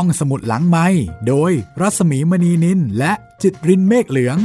[0.00, 0.86] ห้องสมุดหลังไม้
[1.28, 4.38] โดยรัสมีมณีนินและจิตรินเมฆเหลือง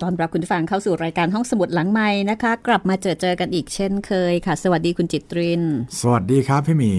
[0.00, 5.62] ตอนรับคุณฟังเข้าสู่รายการห้องสมุดหลังไม้นะคะ กลับมาเจอเจอกันอีกเช่นเคยค่ะ สวัสดีคุณจิตริน
[6.00, 6.94] สวัสดีครับพี่หมี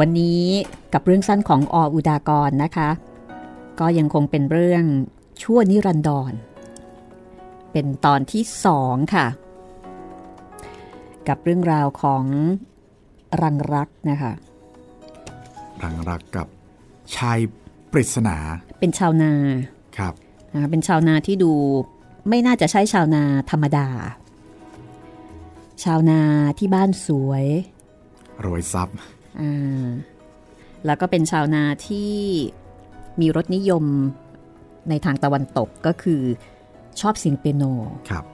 [0.00, 0.44] วันนี้
[0.92, 2.90] กับเรื่องสั้นของออุดากรนะคะ
[3.80, 4.84] ก็ยังคงเป็นเรื่อง
[5.42, 6.32] ชั่วนิรันดร
[7.72, 9.26] เป็นตอนที่สองค่ะ
[11.30, 12.24] กับเรื่องราวของ
[13.42, 14.32] รังรักนะคะ
[15.82, 16.46] รังรักกับ
[17.16, 17.38] ชาย
[17.92, 18.36] ปริศนา
[18.80, 19.32] เป็นชาวนา
[19.98, 20.14] ครับ
[20.52, 21.52] นะคะเป็นชาวนาที่ดู
[22.28, 23.88] ไม่น่าจะใช่ชาวนาธรรมดา
[25.84, 26.20] ชาวนา
[26.58, 27.44] ที่บ้านสวย
[28.40, 28.88] โรยซับ
[29.40, 29.86] อ่า
[30.86, 32.12] แล้วก็เป็นชาวนาที่
[33.20, 33.84] มีรสนิยม
[34.88, 36.20] ในทางตะวันตกก็คือ
[37.00, 37.64] ชอบเสียงเปียโน
[38.10, 38.24] ครับ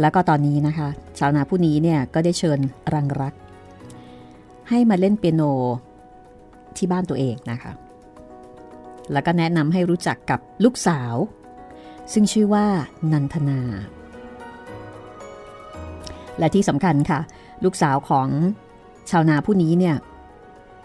[0.00, 0.88] แล้วก็ตอนนี้นะคะ
[1.18, 2.58] ชาวนาผู้นี้เนี่ยก็ได้เชิญ
[2.94, 3.34] รังรัก
[4.68, 5.42] ให้มาเล่นเปียโน
[6.76, 7.72] ที่บ้านตัวเองนะคะ
[9.12, 11.14] แล้วก็แนะนำให้รู้จักกับลูกสาว
[12.12, 12.66] ซึ่งชื่อว่า
[13.12, 13.60] นันทนา
[16.38, 17.20] และที่สำคัญค่ะ
[17.64, 18.28] ลูกสาวของ
[19.10, 19.96] ชาวนาผู้นี้เนี่ย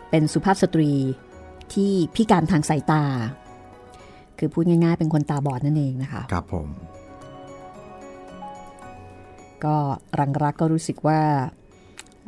[0.09, 0.91] เป็นสุภาพสตรี
[1.73, 3.03] ที่พิการทางสายตา
[4.39, 6.67] คือพูดง่ายๆเป็นคนตาบอดนั่นเองนะคะ ครับผม
[9.65, 9.75] ก็
[10.19, 11.21] รังรักก็รู้สึกว่า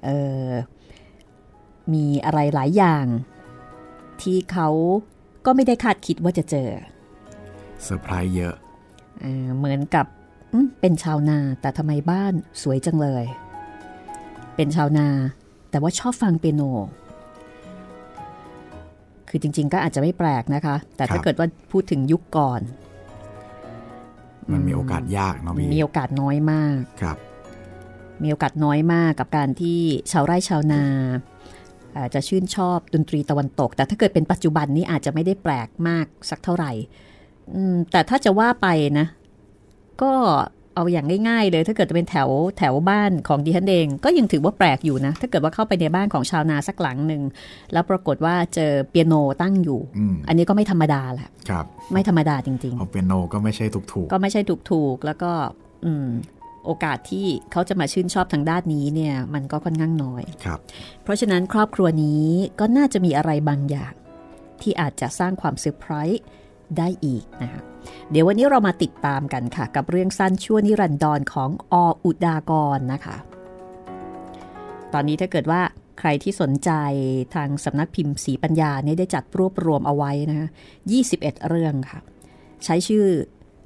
[0.05, 0.09] เอ
[0.45, 0.49] อ
[1.93, 3.05] มีอะไรหลายอย่าง
[4.21, 4.69] ที่เขา
[5.45, 6.69] ก็ไม่ได้คาดคิดว่าจะเจอ
[7.83, 8.55] เซอร์ไพรส์เยอะ
[9.21, 10.05] เออเหมือนกับ
[10.53, 13.25] อืมเป็นชาวนาแต่ทำไมบ้านสวยจังเลย
[14.55, 15.07] เป็นชาวนา
[15.71, 16.61] แต่ว่าชอบฟังเปียโน
[19.29, 22.61] คือจริง ๆ ก็อาจจะไม่แปลกนะคะ แต่ถ้าครับเกิดว่าพูดถึงยุคก่อน
[24.51, 27.17] มันมีโอกาสยากเนาะพี่มีโอกาสน้อยมากครับ
[28.23, 29.79] มีโอกาสน้อยมากกับการที่
[30.11, 30.83] ชาวไร่ชาวนา
[31.93, 36.71] เอ่อจะชื่นชอบดนตรีตะวันตก แต่ถ้าเกิดเป็นปัจจุบันนี้อาจจะไม่ได้แปลกมากสักเท่าไหร่
[37.53, 38.67] อืมแต่ถ้าจะว่าไป
[38.99, 39.07] นะ
[40.01, 40.13] ก็
[40.75, 47.21] เอาอย่างง่ายๆเลย ถ้าเกิดจะเป็นแถวแถวบ้านของดิฉันเอง ก็ยังถือว่าแปลกอยู่นะ ถ้าเกิดว่าเข้าไปในบ้านของชาวนาสักหลังหนึ่ง
[47.73, 55.31] แล้วปรากฏว่าเจอเปียโนตั้งอยู่อืมอันนี้ก็ไม่ธรรมดาแหละครับไม่ธรรมดาจริงๆเอาเปียโนก็ไม่ใช่ถูกถูกๆก็ไม่ใช่ถูกถูกๆแล้วก็
[55.85, 56.07] อืม
[56.65, 60.59] โอกาสที่เขาจะมาชื่นชอบทางด้านนี้เนี่ย มันก็ค่อนข้างน้อยครับ
[61.03, 62.25] เพราะฉะนั้นครอบครัวนี้
[62.59, 63.93] ก็น่าจะมีอะไรบางอย่าง
[64.61, 66.23] ที่อาจจะสร้างความเซอร์ไพรส์
[66.77, 67.61] ได้อีกนะคะ
[68.11, 73.17] เดี๋ยววันนี้เรามาติดตามกันค่ะ กับเรื่องสั้นชั่วนิรันดรของออุดากรนะคะ
[74.93, 75.61] ตอนนี้ถ้าเกิดว่า
[75.99, 76.71] ใครที่สนใจ
[77.35, 80.47] ทางสำนักพิมพ์สีปัญญาเนี่ยได้จัดรวบรวมเอาไว้นะคะ
[80.97, 81.99] 21 เรื่องค่ะ
[82.65, 83.05] ใช้ชื่อ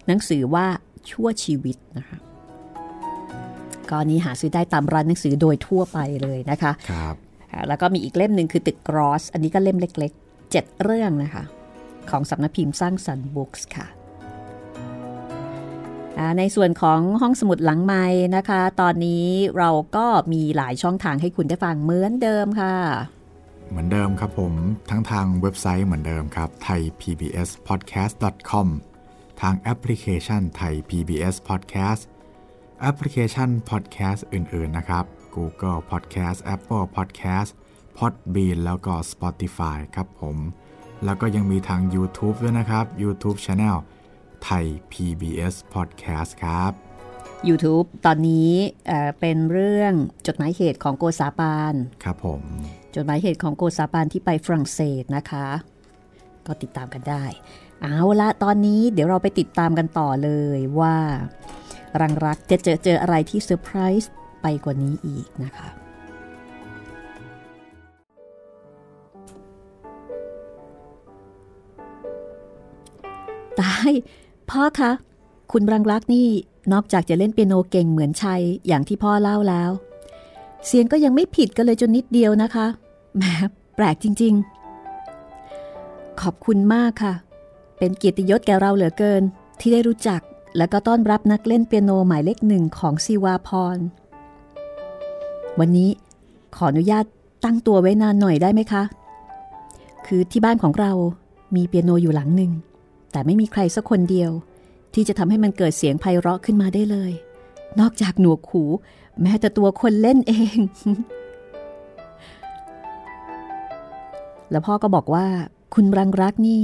[0.07, 0.65] หนังสือว่า
[1.11, 2.17] ชั่วชีวิตนะคะ
[3.89, 7.15] ก็นี้หาซื้อได้ตามร้านหนังสือโดยทั่วไปเลยนะคะ ครับ
[7.51, 11.43] อ่าแล้วก็มีอีกเล่มหนึ่งคือตึกกรอส อันนี้ก็เล่มเล็กๆ 7 เรื่องนะคะ
[12.09, 13.87] ของสำนักพิมพ์สร้างสรรค์บุ๊กส์ค่ะ
[16.37, 18.03] ในส่วนของห้องสมุดหลังไม้
[18.35, 19.25] นะคะ ตอนนี้
[19.57, 22.75] เราก็มีหลายช่องทางให้คุณได้ฟังเหมือนเดิมค่ะ
[23.69, 24.53] เหมือนเดิมครับผม
[24.89, 28.67] ทั้งทางเว็บไซต์เหมือนเดิมครับ thaipbspodcast.com
[29.41, 32.01] ทางแอปพลิเคชันไทย PBS Podcast
[32.81, 35.05] แอปพลิเคชัน Podcast อื่น ๆ นะครับ
[35.35, 37.49] Google Podcast Apple Podcast
[37.97, 40.37] Podbean แล้วก็ Spotify ครับผม
[41.05, 43.77] แล้วก็ยังมีทาง YouTube ด้วยนะครับ YouTube Channel
[44.43, 46.71] ไทย PBS Podcast ครับ
[47.47, 48.51] YouTube ตอนนี้
[48.87, 49.93] เอ่อเป็นเรื่อง
[50.27, 51.73] จดหมายเหตุของโกษาปาน
[52.03, 52.41] ครับผม
[52.95, 55.47] จดหมายเหตุของโกซาปานที่ไปฝรั่งเศสนะคะ
[56.47, 57.25] ก็ติดตามกันได้
[57.81, 60.97] เอาละตอนนี้เดี๋ยวเราไปติดตามกันต่อเลยว่า
[62.01, 64.11] รังรักจะเจอเจออะไรที่เซอร์ไพรส์
[64.41, 65.67] ไปกว่านี้อีกนะคะ
[73.61, 73.91] ตาย
[74.49, 74.91] พ่อคะ
[75.51, 76.27] คุณรังรักนี่
[76.73, 79.71] นอกจากจะเล่นเปียโนเก่งเหมือนชัยอย่างที่พ่อเล่าแล้ว
[80.65, 82.67] เสียงก็ยังไม่ผิดกันเลยจนนิดเดียวนะคะ
[83.17, 83.23] แหม
[83.75, 84.33] แปลกจริง
[85.11, 87.13] ๆ ขอบคุณมากค่ะ
[87.77, 89.21] เป็นเกียรติยศแก่เราเหลือเกิน
[89.59, 90.21] ที่ได้รู้จัก
[90.57, 93.77] และก็ต้อนรับนักเล่นเปียโนหมายเลขหนึ่งของซีวาพร
[95.59, 95.89] วันนี้
[96.55, 97.05] ขออนุญาต
[97.43, 98.83] ตั้งตัวไว้นานหน่อยได้ไหมคะ
[100.07, 100.91] คือที่บ้านของเรา
[101.55, 102.51] มีเปียโนอยู่หลังหนึ่ง
[103.11, 104.31] แต่ไม่มีใครสักคนเดียว
[104.93, 107.11] ที่จะทำให้มันเกิดเสียงไพเราะขึ้นมาได้เลย
[107.79, 108.63] นอกจากหนวกหู
[109.21, 110.57] แม้แต่ตัวคนเล่นเอง
[114.51, 115.27] แล้วพ่อก็บอกว่า
[115.73, 116.61] คุณรังรักนี่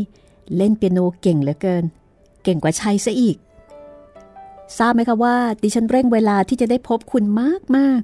[0.57, 1.83] เล่นเปียโนเก่งเหลือเกิน
[2.43, 3.37] เก่งกว่าชัยซะอีก
[4.77, 8.01] ทราบไหมคะว่า ดิฉันเร่งเวลาที่จะได้พบคุณมากมาก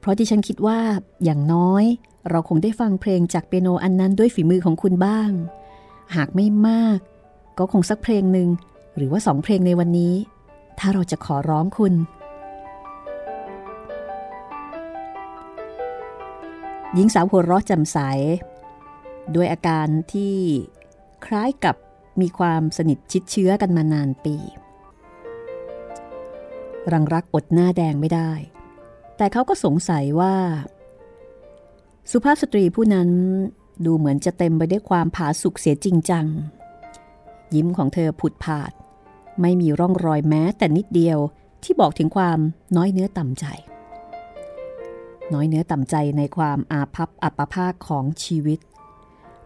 [0.00, 0.78] เพราะดิฉันคิดว่า
[1.24, 1.84] อย่างน้อย
[2.30, 5.30] เราคงได้ฟังเพลงจากเปียโนอันนั้นด้วยฝีมือของคุณบ้าง
[6.16, 6.98] หากไม่มาก
[7.58, 8.48] ก็คงสักเพลงหนึ่ง
[8.96, 10.14] หรือว่าสองเพลงในวันนี้
[10.78, 11.94] ถ้าเราจะขอร้องคุณ
[16.94, 17.98] หญิงสาวหัวเราะจำใส
[19.34, 20.34] ด้วยอาการที่
[21.26, 21.76] คล้ายกับ
[22.20, 24.36] มีความสนิทชิดเชื้อกันมานานปี
[26.92, 28.32] รังรักอดหน้าแดงไม่ได้
[29.16, 30.34] แต่เขาก็สงสัยว่า
[32.10, 33.10] สุภาพสตรีผู้นั้น
[33.84, 36.26] ดูเหมือนจะเต็มไปด้วยความผาสุกเสียจริงจัง
[37.54, 38.72] ยิ้มของเธอผุดผาด
[39.40, 41.18] ไม่มีร่องรอยแม้แต่นิดเดียว
[41.62, 42.38] ที่บอกถึงความ
[42.76, 43.44] น้อยเนื้อต่ำใจ
[45.34, 48.58] น้อยเนื้อต่ำใจในความอาภัพอัปภาคของชีวิต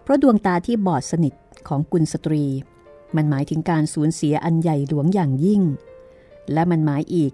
[0.03, 1.35] เพราะดวงตาที่บอดสนิท
[1.69, 2.45] ของกุลสตรี
[3.17, 5.63] มันหมายถึงการสูญเสียอันใหญ่หลวงอย่างยิ่ง
[6.53, 7.33] และมันหมายอีก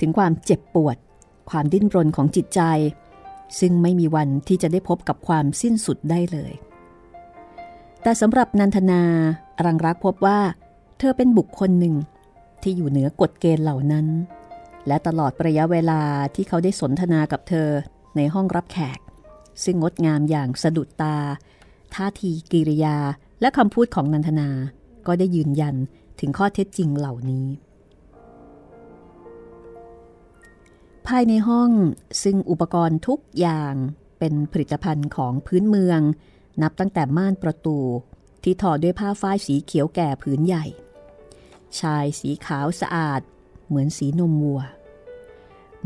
[0.00, 0.96] ถึงความเจ็บปวด
[1.50, 2.60] ความดิ้นรนของจิตใจ
[3.60, 6.52] ซึ่งไม่มีวันที่จะได้พบกับความสิ้นสุดได้เลย
[8.02, 9.02] แต่สำหรับนันทนา
[9.64, 10.40] รังรักพบว่า
[10.98, 11.94] เธอเป็นบุคคลหนึ่ง
[12.62, 14.06] ที่อยู่เหนือกฎเกณฑ์เหล่านั้น
[14.86, 16.00] และตลอดระยะเวลา
[16.34, 17.68] ที่เขาได้สนทนากับเธอ
[18.16, 18.98] ในห้องรับแขก
[19.64, 21.16] ซึ่งงดงามอย่างสะดุดตา
[21.94, 22.96] ท่าทีกิริยา
[23.40, 24.48] และคำพูดของนันทนา
[25.06, 25.74] ก็ได้ยืนยัน
[26.20, 27.46] ถึงข้อเท็จจริงเหล่านี้
[31.06, 31.70] ภายในห้อง
[32.22, 33.74] ซึ่งอุปกรณ์ทุกอย่าง
[34.18, 36.00] เป็นผลิตภัณฑ์ของพื้นเมือง
[36.62, 37.78] นับตั้งแต่ม่านประตู
[38.42, 40.64] ที่ทอด้วยผ้าฝ้ายสีเขียวแก่ผืนใหญ่
[41.78, 43.20] ชายสีขาวสะอาด
[43.66, 44.60] เหมือนสีนมวัว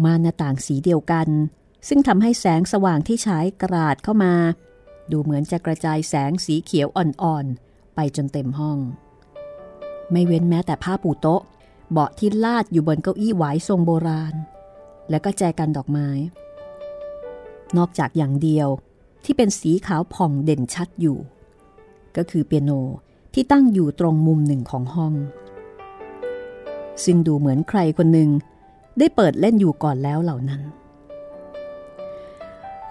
[0.04, 1.28] ม่านหน้าต่างสีเดียวกัน
[1.88, 4.34] ซึ่งทำให้แสงสว่างที่ฉายกราดเข้ามา
[5.10, 8.78] ดูเหมือนจะกระจายแสงสีเขียวอ่อนๆ ไปจนเต็มห้อง
[10.10, 11.42] ไม่เว้นแม้แต่ผ้าปูโต๊ะ
[11.92, 14.34] เบาะที่ลาดอยู่บนเก้าอี้หวายทรงโบราณ
[15.10, 16.08] และก็แจกันดอกไม้
[17.76, 18.68] นอกจากอย่างเดียว
[19.26, 21.18] ที่เป็นสีขาวผ่องเด่นชัดอยู่
[22.16, 22.70] ก็คือเปียโน
[23.34, 25.14] ที่ตั้งอยู่ตรงมุมหนึ่งของห้อง
[27.04, 28.30] ซึ่งดูเหมือนใครคนหนึ่ง
[28.98, 30.62] ได้เปิดเล่นอยู่ก่อนแล้วเหล่านั้น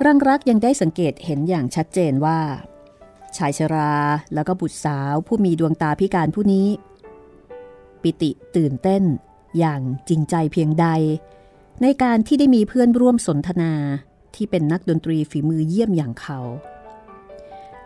[0.06, 2.40] รังรักยังได้สังเกตเห็นอย่างชัดเจนว่า
[3.38, 3.94] ชายชรา
[4.34, 6.68] แล้วก็บุตรสาวผู้มีดวงตาพิการผู้นี้
[8.02, 9.04] ปิติตื่นเต้น
[9.60, 10.88] อย่างจริงใจเพียงใด
[11.82, 13.74] ในการที่ได้มีเพื่อนร่วมสนทนา
[14.36, 16.40] ที่เป็นนักดนตรีฝีมือเยี่ยมอย่างเขา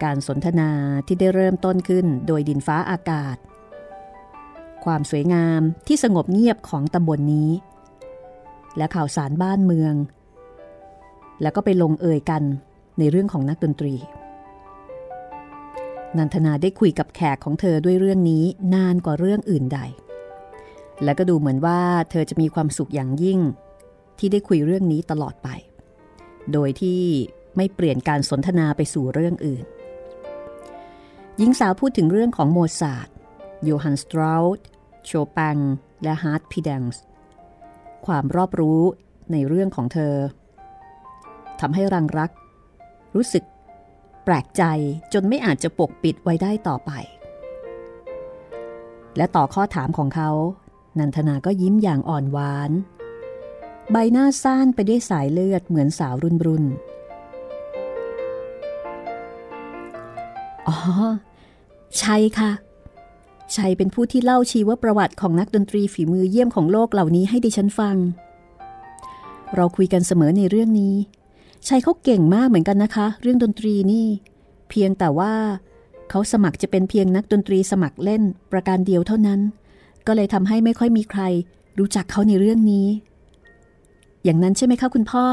[0.04, 0.70] การสนทนา
[1.08, 3.38] ที่ได้เริ่มต้นขึ้นโดยดินฟ้าอากาศ
[4.86, 7.52] ความสวยงามที่สงบเงียบของตำบลนนี้
[8.78, 9.94] และข่าวสารบ้านเมือง
[11.42, 12.44] แล้วก็ไปลงเอ่ยกัน
[13.00, 13.96] ในเรื่องของนักดนตรี
[16.18, 18.44] นันทนาได้คุยกับแขกของเธอด้วยเรื่องนี้
[18.74, 19.80] นานกว่าเรื่องอื่นใด
[21.04, 21.80] และก็ดูเหมือนว่า
[22.12, 23.40] เธอจะมีความสุขอย่างยิ่ง
[24.20, 25.50] ที่ได้คุยเรื่องนี้ตลอดไป
[26.54, 27.02] โดยที่
[27.56, 29.64] ไม่เปลี่ยนการสนทนาไปสู่เรื่องอื่น
[31.38, 33.08] หญิงสาวพูดถึงเรื่องของโมซาร์ท
[33.64, 34.60] โยฮันสเตราส์
[35.06, 35.58] โชแปง
[36.04, 37.02] และฮาร์ดพีดังส์
[38.06, 38.82] ความรอบรู้
[39.32, 40.16] ในเรื่องของเธอ
[41.60, 42.32] ทำให้รังรัก
[43.16, 43.44] รู้สึก
[44.26, 44.64] แปลกใจ
[45.14, 46.92] จนไม่อาจจะปกปิดไว้ได้ต่อไป
[49.18, 50.32] และต่อข้อถามของเขา
[51.00, 52.72] นันทนาก็ยิ้มอย่างอ่อนหวาน
[53.92, 56.64] ใบหน้าซ่านไปด้วยสายเลือดเหมือนสาวรุ่นรุน
[60.68, 60.78] อ๋อ
[62.02, 62.52] ชัยค่ะ
[63.56, 67.96] ชัยเป็นผู้ที่เล่าชีวประวัติของนักดนตรีฝีมือเยี่ยมของโลกเหล่านี้ให้ดิฉันฟัง
[69.56, 70.96] เราคุยกันเสมอในเรื่องนี้
[71.68, 74.08] ชัยเขาเก่งมากเหมือนกันนะคะ เรื่องดนตรีนี่
[74.70, 75.34] เพียงแต่ว่า
[76.10, 79.40] เขาสมัครจะเป็นเพียงนักดนตรีสมัครเล่นประการเดียวเท่านั้น
[80.08, 81.22] ก็เลยทำให้ไม่ค่อยมีใคร
[81.80, 82.88] รู้จักเขาในเรื่องนี้
[84.24, 85.28] อย่างนั้นใช่ไหมคะคุณพ่อ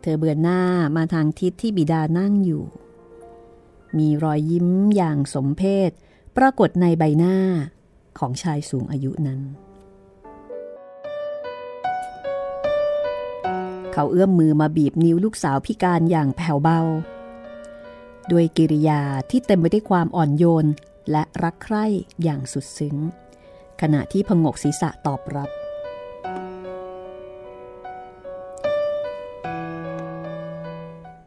[0.00, 0.60] เธอเบือนหน้า
[0.96, 2.64] มาทางทิศที่บิดานั่งอยู่
[3.98, 5.90] มีรอยยิ้มอย่างสมเพศ
[6.36, 7.36] ปรากฏในใบหน้า
[8.18, 9.40] ของชายสูงอายุนั้น
[13.92, 16.80] เขาเอื้อมมือมาบีบนิ้วลูกสาวพิการอย่างแผ่วเบา
[18.30, 20.66] ด้วยกิริยาที่เต็มไปด้วยความอ่อนโยน
[21.10, 21.84] และรักใคร่
[22.22, 22.96] อย่างสุดซึ้ง
[23.80, 25.50] ขณะที่พงกศีรษะตอบรับ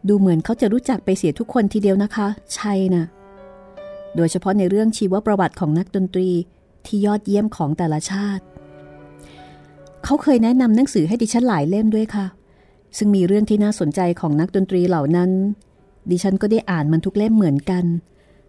[0.08, 3.04] ดูเหมือนเขาจะรู้จักไปเสียทุกคนทีเดียวนะคะใช่นะ
[4.16, 6.30] โดยเฉพาะในเรื่องชีวประวัติของนักดนตรี
[6.86, 8.44] ที่ยอดเยี่ยมของแต่ละชาติ
[10.04, 12.26] เขาเคยแนะนำหนังสือให้ดิฉันหลายเล่มด้วยค่ะ
[12.98, 15.32] ซึ่งมีเรื่องที่น่าสนใจของนักดนตรีเหล่านั้น
[16.10, 17.86] ดิฉันก็ได้อ่านมันทุกเล่มเหมือนกัน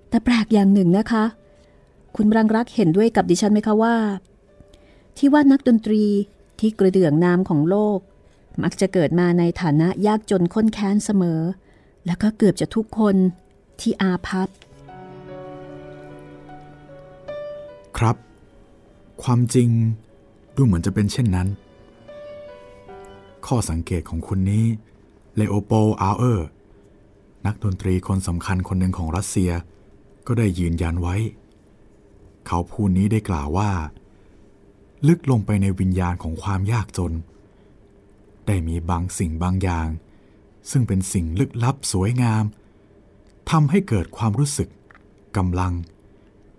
[0.08, 1.24] แต่แปลกอย่างหนึ่งนะคะ
[2.16, 3.94] คุณรังรักเห็นด้วยกับดิฉันไหมคะว่า
[5.16, 6.02] ที่ว่านักดนตรี
[6.60, 7.98] ที่กระเดื่องนามของโลก
[8.62, 11.40] มักจะเกิดมาในฐานะยากจนค้นแค้นเสมอ
[12.06, 13.16] แล้วก็เกือบจะทุกคน
[13.80, 14.48] ที่อาพับ
[17.98, 18.16] ครับ
[19.22, 19.68] ความจริง
[20.54, 21.48] ดูเหมือนจะเป็นเช่นนั้น
[23.46, 24.64] ข้อสังเกตของคุณนี้
[25.36, 26.46] เลโอโปอาเออร์
[27.46, 29.50] นักดนตรีคนสำคัญคนหนึ่งของรัสเซีย
[30.26, 31.16] ก็ได้ยืนยันไว้
[32.46, 33.70] เขาพูดนี้ได้กล่าวว่า
[35.08, 37.12] ลึกลงไปในวิญญาณของความยากจน
[38.46, 39.88] ได้มีบางสิ่งบางอย่าง
[40.70, 42.44] ซึ่งเป็นสิ่งลึกลับสวยงาม
[43.50, 44.68] ทำให้เกิดความรู้สึก
[45.36, 45.72] กำลัง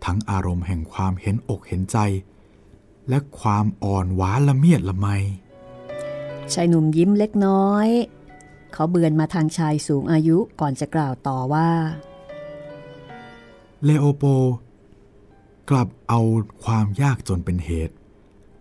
[0.05, 1.97] ทั้งอารมณ์แห่งความเห็นอกเห็นใจ
[3.09, 5.07] และความอ่อนหวานละเมียดละไม
[6.53, 7.87] ชายหนุ่มยิ้มเล็กน้อย
[8.73, 11.69] เขาเบือนมาทางชายสูงอายุก่อนจะกล่าวต่อว่า
[13.83, 14.45] เลโอโปล
[15.69, 16.19] กลับเอา
[16.65, 17.95] ความยากจนเป็นเหตุ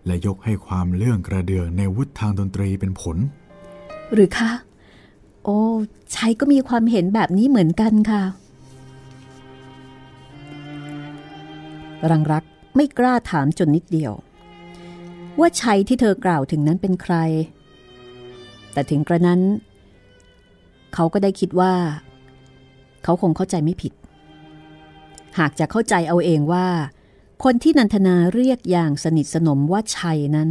[0.06, 3.16] และยกให้ความเรื่องกระเดืองในวุฒิทางดนตรีเป็นผล
[4.12, 4.50] หรือคะ
[5.44, 5.58] โอ้
[6.14, 8.23] ชัยก็มีความเห็นแบบนี้เหมือนกันค่ะ
[12.11, 12.44] รังรัก
[12.76, 14.12] ไม่กล้าถามจนนิดเดียว
[15.40, 17.14] ว่าชัยที่เธอกล่าวถึงนั้นเป็นใคร
[18.73, 19.40] แต่ถึงกระนั้น
[20.94, 21.75] เขาก็ได้คิดว่า
[23.04, 23.92] เขาคงเข้าใจไม่ผิด
[25.38, 26.66] หากจะเข้าใจเอาเองว่า
[27.48, 30.50] คนที่นันทนาเรียกอย่างสนิทสนมว่าชัยนั้น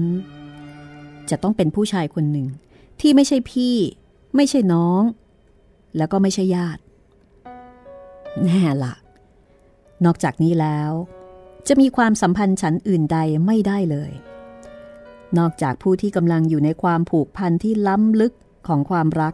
[1.30, 2.48] จะต้องเป็นผู้ชายคนหนึ่ง
[3.02, 3.76] ที่ไม่ใช่พี่
[4.36, 5.02] ไม่ใช่น้อง
[5.98, 6.82] แล้วก็ไม่ใช่ญาติ
[8.46, 8.94] แน่ละ
[10.06, 10.92] นอกจากนี้แล้ว
[11.68, 14.12] จะมีความสัมพันธ์ฉันอื่นใดไม่ได้เลย
[15.38, 18.34] นอกจากผู้ที่กำลังอยู่ในความผูกพันที่ล้ำลึก
[18.68, 19.34] ของความรัก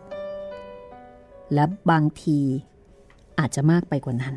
[1.53, 2.39] และบางที
[3.39, 4.35] อาจจะมากไปกว่านั้น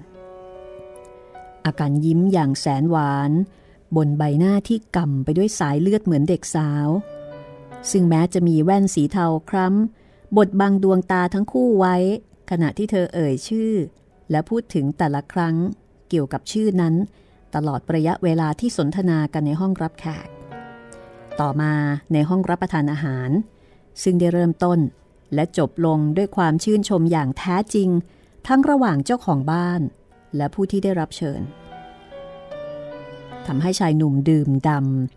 [1.64, 3.31] อาการยิ้มอย่างแสนหวาน
[3.97, 6.88] บนใบหน้าที่กำไปด้วยสายเลือดเหมือนเด็กสาว
[7.90, 11.97] ซึ่งแม้จะมีแว่นสีเทาคล้ำบดบังดวงตาทั้งคู่ไว้
[12.50, 13.73] ขณะที่เธอเอ่ยชื่อ
[14.31, 15.57] และพูดถึงแต่ละครั้ง
[16.09, 16.95] เกี่ยวกับชื่อนั้น
[17.54, 20.28] ตลอดระยะเวลาที่สนทนากันในห้องรับแขก
[21.40, 21.75] ต่อมา
[22.12, 23.31] ในห้องรับประทานอาหาร
[24.02, 24.78] ซึ่งได้เริ่มต้น
[25.35, 27.88] และจบลงด้วยความชื่นชมอย่างแท้จริง
[28.47, 29.81] ทั้งระหว่างเจ้าของบ้าน
[30.37, 31.41] และผู้ที่ได้รับเชิญ
[33.47, 34.71] ทำให้ชายหนุ่มดื่มด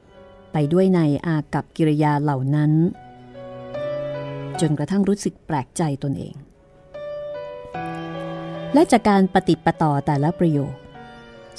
[0.04, 2.72] ำไปด้วยในอากับกิริยาเหล่านั้น
[4.62, 6.36] จนกระทั่งรู้สึกแปลกใจตนเอง
[8.74, 10.74] และจากการปฏิปต่อแต่ละประโยค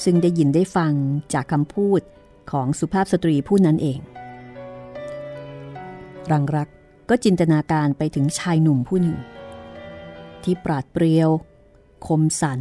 [0.04, 0.92] ซึ่งได้ยินได้ฟัง
[1.32, 2.00] จากคำพูด
[2.50, 3.98] ของสุภาพสตรีผู้นั้นเอง
[6.32, 6.68] รังรัก
[7.08, 9.18] ก็จินตนาการไปถึงชายหนุ่มผู้หนึ่ง
[10.44, 11.30] ที่ปราดเปรียว
[12.06, 12.60] คมสัน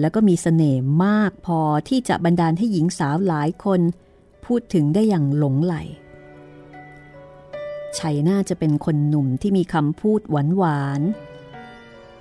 [0.00, 3.80] แล้วก็มีสเสน่ห์มากพอที่จะบันดาลให้หญิงสาวหลายคน
[4.44, 5.74] พูดถึงได้อย่างหลงไหล
[7.98, 11.00] ชัยน่าจะเป็นคนหนุ่มที่มีคำพูดหวานหวาน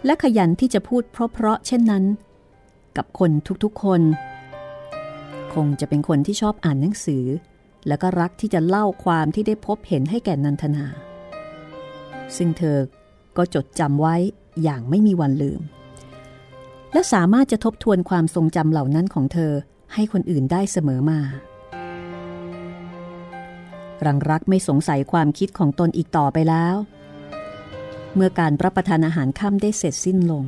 [0.05, 2.03] และขยันที่จะพูดเพราะๆเช่นนั้น
[2.97, 3.31] กับคน
[3.63, 4.01] ทุกๆคน
[5.53, 7.25] คงจะเป็นคนที่ชอบอ่านหนังสือ
[7.87, 10.85] แล้วก็รักที่จะเล่าความที่ได้พบเห็นให้แก่นันทนา
[12.37, 12.77] ซึ่งเธอ
[13.37, 14.15] ก็จดจำไว้
[14.63, 15.61] อย่างไม่มีวันลืม
[16.93, 19.53] และสามารถจะทบทวนความทรงจำเหล่านั้นของเธอ
[19.93, 21.19] ให้คนอื่นได้เสมอมา
[24.05, 26.75] รังรักไม่สงสัยความคิดของตนอีกต่อไปแล้ว
[28.15, 30.43] เมื่อการรับประทานอาหารค่ำได้เสร็จสิ้นลง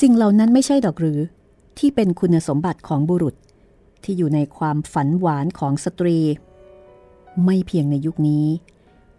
[0.00, 1.20] สิ่งเหล่านั้นไม่ใช่ดอกหรือ
[1.78, 3.34] ที่เป็นคุณสมบัติของบุรุษ
[4.04, 6.18] ที่อยู่ในความฝันหวานของสตรี
[7.44, 8.46] ไม่เพียงในยุคนี้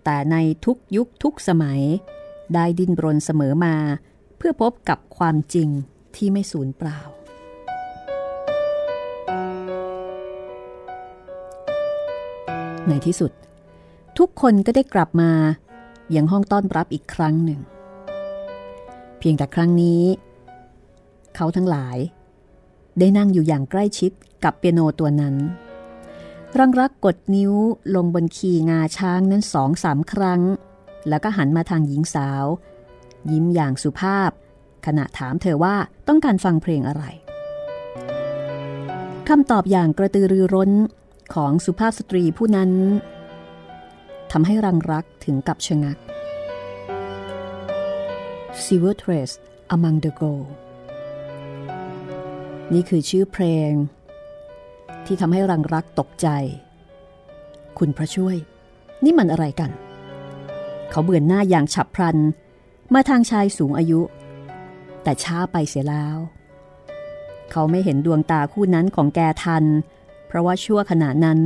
[0.03, 0.35] แต่ใน
[0.65, 1.81] ทุกยุคทุกสมัย
[2.53, 3.75] ได้ดิ้นรนเสมอมา
[4.41, 5.69] พื่อพบกับความจริง
[6.15, 6.99] ที่ไม่สูญเปล่า
[12.87, 13.31] ในที่สุด
[14.17, 15.31] ทุกคนก็ได้กลับมา
[16.15, 17.59] ยังห้องต้อนรับอีกครั้งหนึ่ง
[19.19, 20.03] เพียงแต่ครั้งนี้
[21.35, 21.97] เขาทั้งหลาย
[22.99, 24.11] ได้นั่งอยู่อย่างใกล้ชิด
[24.43, 25.35] กับเปียโนตัวนั้น
[26.59, 27.53] รังรักกดนิ้ว
[27.95, 30.41] ลงบนคีย์งาช้างนั้นสองสามครั้ง
[31.09, 32.45] แล้วก็หันมาทางหญิงสาว
[33.31, 34.29] ยิ้มอย่างสุภาพ
[34.85, 35.75] ขณะถามเธอว่า
[36.07, 37.03] ต้องการฟังเพลงอะไร
[39.29, 40.71] คำตอบอย่างกระตือรือร้น
[41.33, 42.71] ของสุภาพสตรีผู้นั้น
[44.31, 45.97] ทำให้รังรักถึงกับชะงัก
[48.63, 49.35] Silver Trace
[49.75, 50.49] Among the Gold
[52.73, 53.71] นี่คือชื่อเพลง
[55.05, 56.27] ที่ทำให้รังรักตกใจ
[57.79, 58.37] คุณพระช่วย
[59.03, 59.71] นี่มันอะไรกัน
[60.89, 62.17] เขาเบือนหน้าอย่างฉับพลัน
[62.93, 64.01] มาทางชายสูงอายุ
[65.03, 66.17] แต่ช้าไปเสียแล้ว
[67.51, 69.65] เขาไม่เห็นดวงตาคู่นั้นของแกทัน
[70.27, 71.39] เพราะว่าชั่วขณะนั้น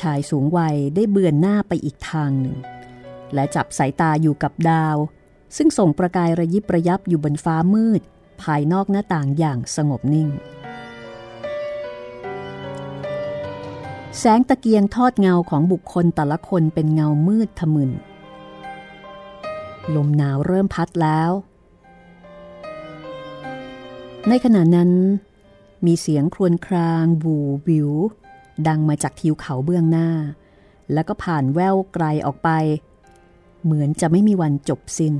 [0.00, 2.56] ชายสูงวัยได้เบือนหน้าไปอีกทางหนึ่ง
[3.34, 4.96] และจับสายตาอยู่กับดาว
[5.56, 8.02] ซึ่งส่งประกายระยิบระยับอยู่บนฟ้ามืด
[8.42, 10.28] ภายนอกหน้าต่างอย่างสงบนิ่ง
[14.18, 17.90] แสงตะเกียงทอดเงาของบุคคลแต่ละคนเป็นเงามืดทะมึน
[19.94, 21.30] ลมหนาวเริ่มพัดแล้ว
[24.28, 24.90] ในขณะนั้น
[25.86, 27.90] มีเสียงครวญครางบูบิว
[28.68, 30.08] ดังมาจากทิวเขาเบื้องหน้า
[30.92, 32.50] แล้วก็ผ่านแววไกลออกไป
[33.64, 35.14] เหมือนจะไม่มีวันจบสิน้น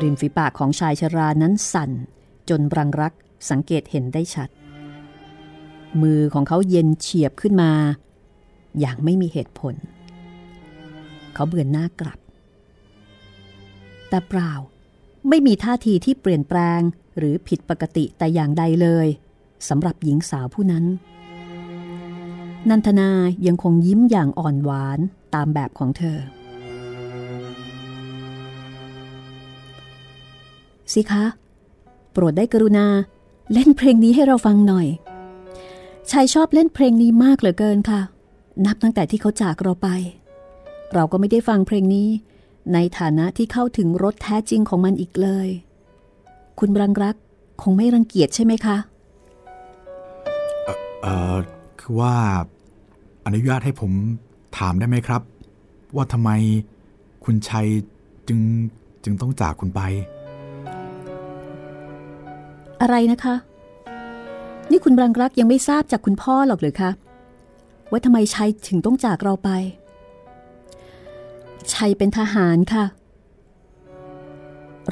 [0.00, 1.90] ริมฝีปากของชายชรานั้นสั่น
[2.48, 3.12] จนรังรัก
[3.50, 4.48] สังเกตเห็นได้ชัด
[6.02, 7.72] มือของเขาเย็นเฉียบขึ้นมา
[8.80, 9.74] อย่างไม่มีเหตุผล
[11.34, 12.18] เขาเบือนหน้ากลับ
[14.08, 14.52] แต่เปล่า
[15.28, 16.80] ไม่มีท่าทีที่เปลี่ยนแปลง
[17.18, 19.06] หรือผิดปกติแต่อย่างใดเลย
[19.68, 20.84] สำหรับหญิงสาวผู้นั้น
[22.68, 23.10] นันทนา
[23.46, 24.98] ยังคงยิ้มอย่างอ่อนหวาน
[25.34, 26.18] ตามแบบของเธอ
[30.92, 31.24] สิคะ
[32.12, 32.86] โปรดได้กรุณา
[33.52, 34.86] เล่นเพลงนี้ให้เราฟังหน่อย
[36.10, 38.00] ชายชอบเล่นเพลงนี้มากเหลือเกินค่ะ
[38.66, 39.88] นับตั้งแต่ที่เขาจากเราไป
[40.94, 42.08] เราก็ไม่ได้ฟังเพลงนี้
[42.74, 45.48] ในฐานะที่เข้าถึงรสแท้จริงของมันอีกเลย
[46.58, 47.16] คุณรังรัก
[47.62, 48.76] คงไม่รังเกียจใช่ไหมคะ
[51.02, 51.36] เอ่อ
[51.80, 52.14] คือว่า
[53.26, 53.92] อนุญาตให้ผม
[54.58, 55.22] ถามได้ไหมครับ
[55.94, 56.30] ว่าทำไม
[57.24, 57.68] คุณชัย
[58.28, 58.40] จึง
[59.04, 59.80] จึงต้องจากคุณไป
[62.80, 63.34] อะไรนะคะ
[64.70, 66.90] นี่คุณรังรักยังไม่ทราบจากคุณพ่อหรอกหรือคะ
[67.90, 69.50] ว่าทำไมชัยถึงต้องจากเราไป
[71.74, 72.84] ชัยเป็นทหารค่ะ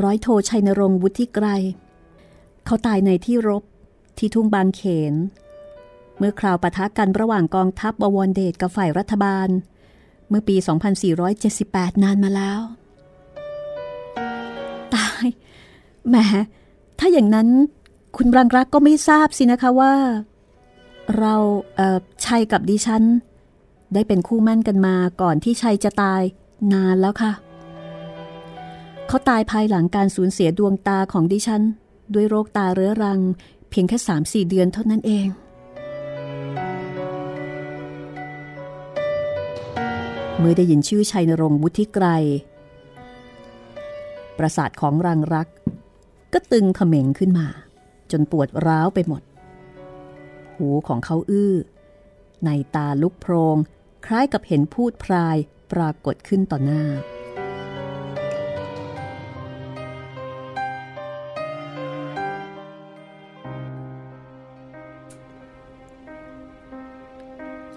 [0.02, 1.46] ร้อยโทชัยนรงวุฒิไกร
[2.64, 3.62] เขาตายในที่รบ
[4.18, 5.14] ที่ทุ่งบางเขน
[6.18, 9.48] เมื่อคราวปะทะกันระหว่างกองทัพบวรเดชกับฝ่ายรัฐบาล
[10.28, 10.56] เมื่อปี
[11.28, 12.60] 2478 นานมาแล้ว
[14.94, 15.26] ตาย
[16.08, 16.16] แหม
[16.98, 17.48] ถ้าอย่างนั้น
[18.16, 19.94] คุณรังรักก็ไม่ทราบสินะคะว่า
[21.18, 21.34] เรา
[21.76, 23.04] เอ่อชัยกับดิฉัน
[23.94, 26.22] ได้เป็นคู่มั่นกันมาก่อนที่ชัยจะตาย
[26.72, 27.32] นานแล้วค่ะ
[29.08, 31.62] เขาตายภายหลังการสูญเสียดวงตาของดิฉัน
[32.14, 33.20] ด้วยโรคตาเรื้อรัง
[33.70, 35.28] เพียงแค่สามสี่เดือนเท่านั้นเอง
[40.38, 42.06] เมื่อได้ยินชื่อชัยนรงค์วุฒิไกร
[44.38, 45.48] ประสาทของรังรัก
[46.32, 47.48] ก็ตึงเขม็งขึ้นมา
[48.10, 49.22] จนปวดร้าวไปหมด
[50.56, 51.54] หูของเขาอื้อ
[52.44, 53.56] ในตาลุกโพรง
[54.06, 55.36] คล้ายกับเห็นพูดพราย
[55.72, 56.82] ปรากฏขึ้นต่อหน้า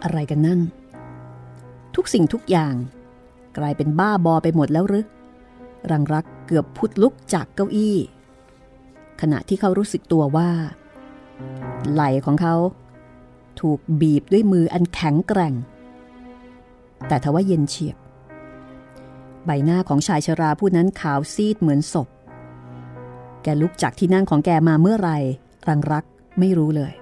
[0.04, 0.62] อะไรกันนั่น
[1.96, 2.76] ทุกสิ่งทุกอย่าง
[3.58, 5.06] กลายเป็นบ้าบอไปหมดแล้วหรือ
[5.92, 7.98] รังรักเกือบพุดลุกจากเก้าอี้
[9.22, 10.50] ขณะที่เขารู้สึกตัวว่า
[11.92, 12.56] ไหล่ของเขา
[13.60, 15.54] ถูกบีบด้วยมืออันแข็งแกร่ง
[17.08, 17.98] แต่ทว่าเย็นเฉียบ
[19.46, 22.08] ใบหน้าของชายชราผู้นั้นขาวซีดเหมือนศพ
[23.44, 25.18] แกลุกจากที่นั่งของแกมาเมื่อไหร่
[25.68, 26.06] รังรัก
[26.40, 26.94] ไม่รู้เลย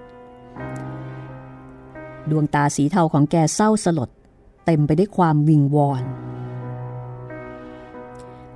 [2.29, 4.09] ดวงตาสีเทาของแกเศร้าสลด
[4.65, 6.03] เต็มไปได้วยความวิงวอน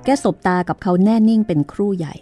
[0.04, 2.14] แกสบตากับเขาแน่นิ่งเป็นครู่ใหญ่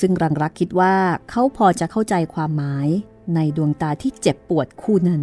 [0.00, 0.94] ซึ่งรังรักคิดว่า
[1.30, 2.88] เขาพอจะเข้าใจความหมาย
[3.34, 5.22] ในดวงตาที่เจ็บปวดคู่นั้น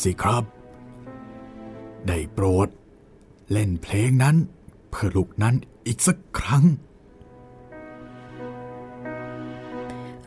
[0.00, 0.44] สิครับ
[2.06, 2.68] ได้โปรด
[3.52, 4.36] เล่นเพลงนั้น
[4.90, 5.54] เพื่อลูกนั้น
[5.86, 6.64] อีกสักครั้ง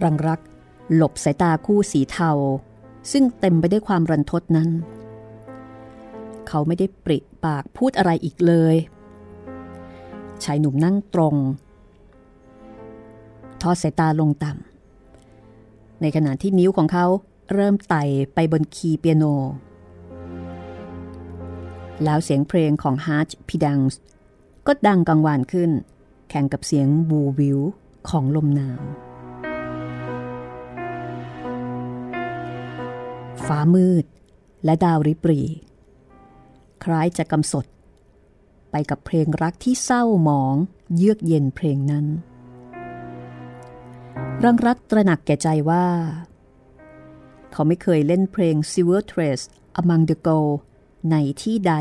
[0.04, 0.40] รังรัก
[0.96, 2.32] หลบสายตาคู่สีเทา
[3.12, 4.70] ซึ่งเต็มไปได้วยความรันทดนั้น
[6.48, 8.76] เขาไม่ได้ปริปากพูดอะไรอีกเลย
[10.44, 11.36] ชายหนุ่มนั่งตรง
[13.62, 17.06] ทอดสายตาลงต่ำในขณะที่นิ้วของเขา
[17.54, 18.04] เริ่มไต่
[18.34, 19.24] ไปบนคีย์เปียโน
[22.04, 24.00] แล้วเสียงเพลงของฮาร์ชพิดังส์
[24.68, 25.72] ก็ดังกังวานขึ้น
[26.30, 27.60] แข่งกับเสียงหวูหวิว
[28.10, 28.82] ของลมหนาว
[33.46, 34.06] ฟ้ามืด
[34.66, 35.42] และดาวริบหรี่
[36.84, 37.66] คล้ายจะกำสรด
[38.72, 40.56] ไปกับเพลงรักที่เศร้าหมอง
[40.96, 42.06] เยือกเย็นเพลงนั้น
[44.44, 45.86] รังรักตระหนักแก่ใจว่า
[47.58, 49.46] เขาไม่เคยเล่นเพลง Silver Trace
[49.80, 50.56] Among the Gold
[51.12, 51.74] ในที่ใด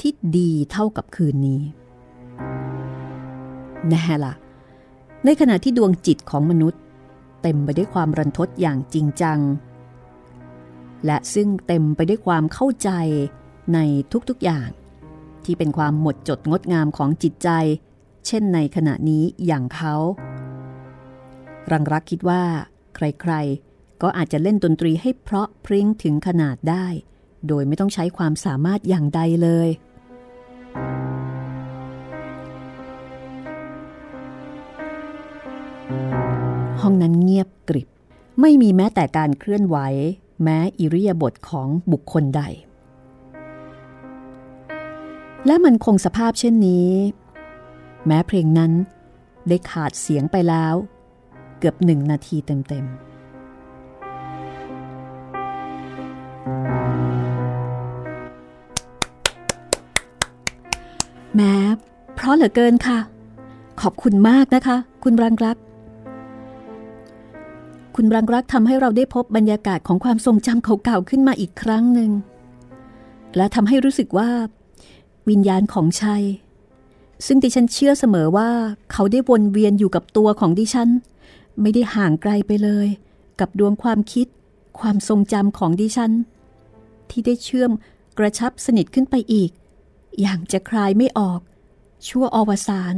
[0.00, 1.62] ที่ดีเท่ากับคืนนี้
[3.88, 4.34] แน่ละ
[5.24, 6.80] ในขณะที่ดวงจิตของมนุษย์
[7.42, 9.40] เต็มไปด้วยความรันทดอย่างจริงจัง
[11.06, 12.90] และซึ่งเต็มไปด้วยความเข้าใจ
[13.74, 13.78] ใน
[14.28, 14.68] ทุกๆอย่าง
[15.44, 17.48] ที่เป็นความหมดจดงดงามของจิตใจ
[18.26, 19.94] เช่นในขณะนี้อย่างเขา
[21.72, 22.42] รังรักคิดว่า
[22.94, 23.69] ใครๆ
[24.02, 26.86] ก็อาจจะเล่นดนตรีให้เพราะพริ้งถึงขนาดได้
[27.48, 29.68] โดยไม่ต้องใช้ความสามารถอย่างใดเลย
[36.80, 37.88] ห้องนั้นเงียบกริบ
[38.40, 39.76] ไม่มีแม้แต่การเคลื่อนไหว
[40.42, 42.42] แม้อิริยาบถของบุคคลใด
[45.46, 46.90] และมันคงสภาพเช่นนี้
[48.06, 48.72] แม้เพลงนั้น
[49.48, 50.74] ได้ขาดเสียงไปแล้ว
[51.58, 53.09] เกือบหนึ่งนาทีเต็มๆ
[61.40, 61.58] แม้
[62.14, 62.98] เพราะเหลือเกินค่ะ
[63.80, 65.56] ขอบคุณมากนะคะ คุณรังรัก
[67.96, 72.10] คุณรังรักทำให้เราได้พบบรรยากาศของความทรงจำเก่าๆขึ้นมาอีกครั้งหนึ่ง
[73.36, 74.30] และทำให้รู้สึกว่า
[75.28, 76.24] วิญญาณของชัย
[77.26, 78.50] ซึ่งดิฉันเชื่อเสมอว่า
[78.92, 80.88] เขาได้วนเวียนอยู่กับตัวของดิฉัน
[81.60, 82.88] ไม่ได้ห่างไกลไปเลย
[83.40, 84.26] กับดวงความคิด
[84.80, 86.12] ความทรงจำของดิฉัน
[87.10, 87.70] ที่ได้เชื่อม
[88.18, 89.50] กระชับสนิทขึ้นไปอีก
[90.20, 91.40] อย่างจะคลายไม่ออก
[92.08, 92.94] ชั่วอวสาน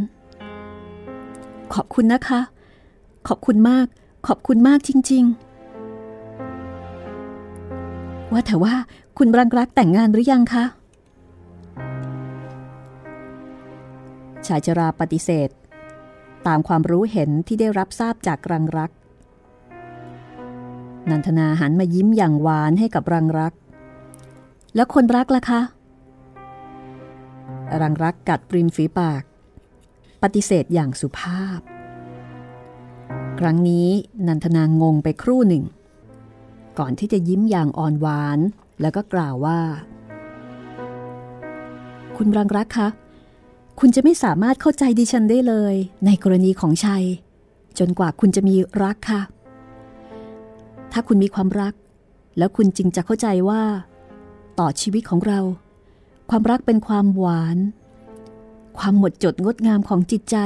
[1.74, 2.40] ขอบคุณนะคะ
[3.28, 3.86] ขอบคุณมาก
[4.26, 5.52] ขอบคุณมากจริง ๆ
[8.32, 8.74] ว่าแต่ว่า
[9.18, 10.64] คุณรังรักแต่งงานหรือยังคะ
[14.46, 15.48] ชายจราปฏิเสธ
[16.46, 18.90] ตามความรู้เห็นที่ได้รับทราบจากรังรัก
[21.10, 23.52] นันทนาหันมายิ้มอย่างหวานให้กับรังรัก
[24.74, 25.60] แล้วคนรักล่ะคะ
[27.82, 29.22] รังรักกัดปริมฝีปาก
[30.22, 31.60] ปฏิเสธอย่างสุภาพ
[33.38, 33.88] ครั้งนี้
[34.26, 35.64] นันทนางงไปครู่หนึ่ง
[36.78, 38.38] ก่อนที่จะยิ้มอย่างอ่อนหวาน
[38.80, 39.60] แล้วก็กล่าวว่า
[42.16, 42.88] คุณรังรักคะ
[43.80, 45.74] คุณจะไม่สามารถเข้าใจดิฉันได้เลย
[46.06, 47.04] ในกรณีของชัย
[47.78, 49.22] จนกว่าคุณจะมีรักค่ะ
[50.92, 51.74] ถ้าคุณมีความรัก
[52.38, 53.62] แล้วคุณจึงจะเข้าใจว่า
[54.58, 55.40] ต่อชีวิตของเรา
[56.34, 57.58] ความรักเป็นความหวาน
[58.78, 60.36] ความหมดจดงดงามของจิตใจ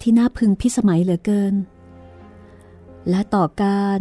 [0.00, 1.54] ที่น่าพึงพิสมัยเหลือเกิน
[3.08, 4.00] และต่อการ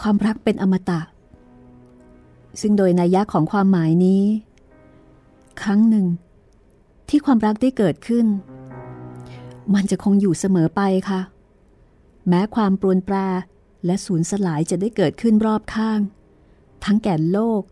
[0.00, 1.00] ความรักเป็นอมตะ
[2.60, 4.22] ซึ่งโดยนัยยะของความหมายนี้
[5.62, 6.06] ครั้งหนึ่ง
[7.08, 8.26] ที่ความรักได้เกิดขึ้น
[9.74, 11.20] มันจะคงอยู่เสมอไปค่ะ
[12.28, 13.16] แม้ความปรวนแปร
[13.86, 16.00] และสูญสลายจะได้เกิดขึ้นรอบข้าง
[16.84, 17.62] ทั้งแก่โลก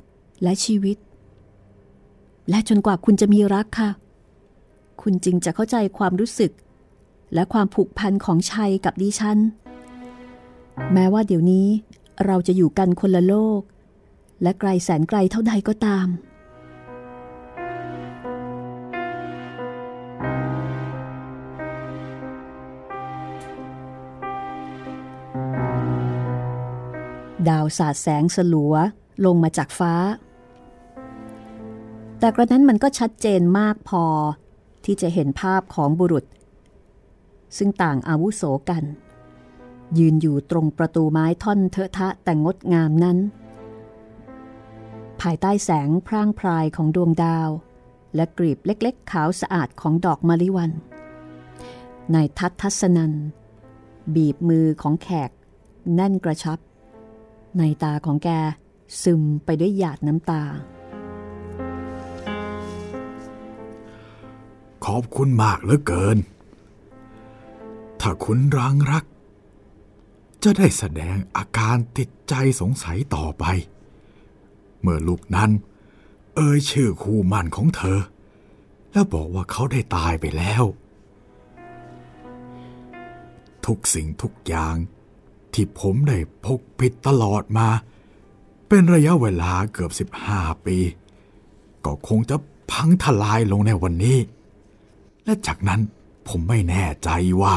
[0.45, 0.97] และชีวิต
[2.51, 3.91] และจนกว่าคุณจะมีรักค่ะ
[5.03, 6.53] คุณจึงจะเข้าใจความรู้สึก
[7.35, 9.39] และความผูกพันของชัยกับดิฉัน
[10.93, 11.69] แม้ว่าเดี๋ยวนี้
[12.27, 13.61] เราจะอยู่กันคนละโลก
[14.43, 16.09] และไกลแสนไกลเท่าใดก็ตาม
[27.49, 28.75] ดาวสาดแสงสลัว
[29.25, 29.95] ลงมาจากฟ้า
[32.19, 34.05] แต่กระนั้นมันก็ชัดเจนมากพอ
[34.85, 36.25] ที่จะเห็นภาพของบุรุษ
[37.57, 38.85] ซึ่งต่างอาวุโสกัน
[39.99, 43.19] ยืนอยู่ตรงประตูไม้ท่อนเทอะทะแต่งดงามนั้น
[45.21, 47.49] ภายใต้แสงพร่างพรายของดวงดาว
[48.15, 50.71] และกรีบเล็กๆ ขาวสะอาดของดอกมะลิวัน
[52.15, 53.13] นายทัศทัศนัน
[54.15, 55.31] บีบมือของแขก
[55.95, 56.59] แน่นกระชับ
[57.59, 58.29] ในตาของแก
[59.03, 60.43] ซึมไปด้วยหยาดน้ำตา
[64.89, 66.19] ขอบคุณมากเหลือเกิน
[68.01, 69.05] ถ้าคุณรังรัก
[70.43, 73.45] จะได้แสดงอาการติดใจสงสัยต่อไป
[74.81, 75.51] เมื่อลูกนั้น
[76.35, 77.99] เอ่ยชื่อคู่มั่นของเธอ
[78.93, 80.65] แล้วบอกว่าเขาได้ตายไปแล้ว
[83.67, 84.75] ทุกสิ่งทุกอย่าง
[85.53, 87.69] ที่ผมได้พกปิดตลอดมา
[88.69, 90.77] เป็นระยะเวลาเกือบสิบห้าปี
[91.85, 92.37] ก็คงจะ
[92.71, 94.19] พังทลายลงในวันนี้
[95.29, 95.81] และจากนั้น
[96.29, 97.11] ผมไม่แน่ใจ
[97.43, 97.57] ว่า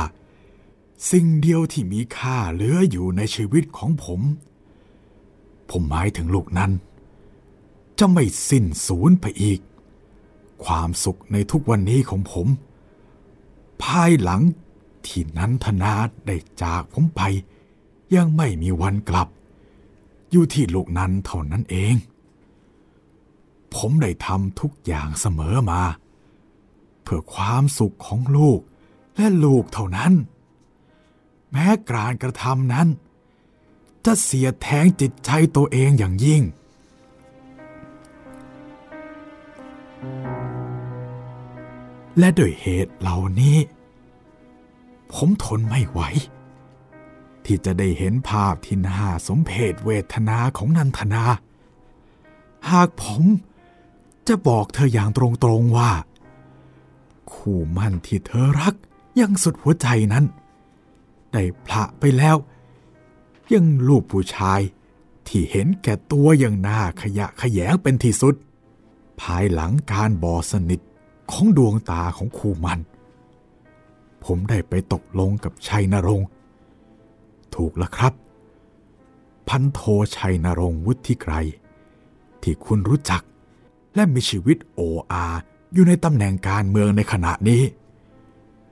[1.11, 4.21] สิ่งเดียวที่มีค่าเหลืออยู่ในชีวิตของผม
[5.69, 6.71] ผมหมายถึงลูกนั้น
[7.99, 9.59] จะไม่สิ้นสูญไปอีก
[10.65, 12.47] ความสุขในทุกวันนี้ของผม
[13.83, 14.41] ภายหลัง
[15.05, 15.93] ที่นั้นธนา
[16.25, 17.21] ได้จากผมไป
[18.15, 19.27] ยังไม่มีวันกลับ
[20.31, 21.95] อยู่ที่ลูกนั้นเท่านั้นเอง
[23.75, 25.81] ผมได้ทำทุกอย่างเสมอมา
[27.03, 28.59] เพื่อความสุขของลูก
[29.15, 30.13] และลูกเท่านั้น
[31.51, 32.87] แม้การกระทำนั้น
[34.05, 36.41] จะเสียแทงจิตใจตัวเองอย่างยิ่ง
[42.19, 43.57] และโดยเหตุเหล่านี้
[45.13, 46.01] ผมทนไม่ไหว
[47.45, 51.23] ที่จะได้เห็นภาพที่น่าสมเพชเวทนาของนันทนา
[52.69, 53.23] หากผม
[54.27, 55.91] จะบอกเธออย่างตรงๆว่า
[57.33, 58.75] คู่มั่นที่เธอรัก
[59.19, 60.25] ยังสุดหัวใจนั้น
[61.31, 62.35] ได้พละไปแล้ว
[63.53, 64.61] ยังลูกผู้ชาย
[65.27, 68.35] ที่เห็นแก่ตัวอย่างหน้าขยะขยงเป็นที่สุด
[69.21, 70.81] ภายหลังการบอสนิท
[71.31, 72.79] ของดวงตาของคู่มัน
[74.23, 76.27] ผมได้ไปตกลงกับชัยนรงค์
[77.55, 78.13] ถูกแล้วครับ
[79.47, 79.79] พันโท
[80.17, 81.33] ชัยนรงค์วุฒิไกร
[82.41, 83.21] ที่คุณรู้จัก
[83.95, 84.81] และมีชีวิตโอ
[85.11, 85.25] อา
[85.73, 87.61] อยู่ในตำแหน่งการเมืองในขณะนี้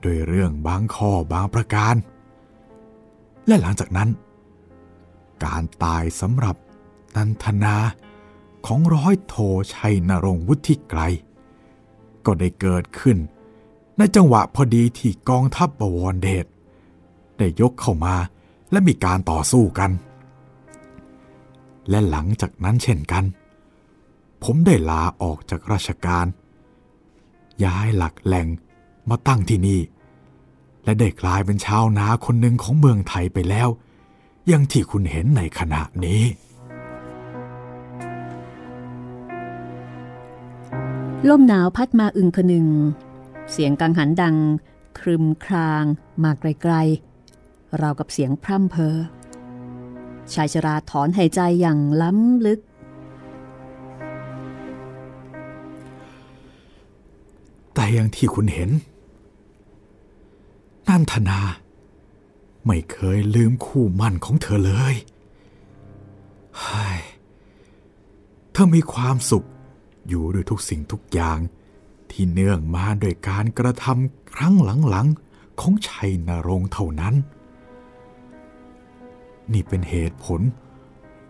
[0.02, 1.96] โดยเรื่องบางข้อบางประการ
[3.48, 4.10] และหลังจากนั้น
[5.46, 6.56] การตายสำหรับ
[7.16, 7.76] นันทนา
[8.66, 9.36] ของร้อยโท
[9.74, 11.02] ชัยนรงค์วุฒิไกร
[12.26, 13.18] ก็ได้เกิดขึ้น
[13.98, 16.46] ในจังหวะพอดีที่กองทัพบวรเดช
[17.38, 18.16] ได้ยกเข้ามา
[18.72, 19.92] และมีการต่อสู้กัน
[21.90, 23.24] และหลังจากนั้นเช่นกัน
[24.44, 26.26] ผมได้ลาออกจากราชการ
[27.66, 28.48] ย้ายหลักแหล่ง
[29.10, 29.80] มาตั้งที่นี่
[30.84, 33.70] และได้กลายเป็นชาวนาคนหนึ่งของเมืองไทยไปแล้ว
[34.48, 36.24] อย่างที่คุณเห็นในขณะนี้
[41.30, 42.68] ลมหนาวพัดมาอึงคนึง
[43.52, 44.36] เสียงกังหันดัง
[45.00, 45.84] ครึมคราง
[46.24, 48.98] มาไกลๆ ราวกับเสียงพร่ำเพอ
[50.34, 52.60] ชายชราถอนหายใจอย่างล้ำลึก
[57.82, 58.72] แต่อย่างที่คุณเห็น
[60.88, 61.40] นันทนา
[62.66, 64.96] ไม่เคยลืมคู่มั่นของเธอเลย
[66.60, 67.00] เฮ้ย
[68.52, 69.48] เธอมีความสุข
[70.08, 71.40] อยู่ด้วยทุกสิ่งทุกอย่าง
[72.12, 74.56] ที่เนื่องมาโดยการกระทำครั้ง
[74.90, 77.16] หลังๆ ของชัยนรงเท่านั้น
[79.52, 80.42] นี่เป็นเหตุผล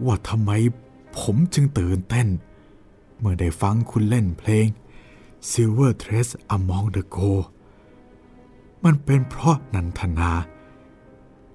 [0.05, 0.51] ว่าทำไม
[1.19, 2.27] ผมจึงตื่นเต้น
[3.19, 4.67] เมื่อได้ฟังคุณเล่นเพลง
[5.49, 7.45] Silver Trace Among the Gold
[8.83, 10.31] มันเป็นเพราะนันทนา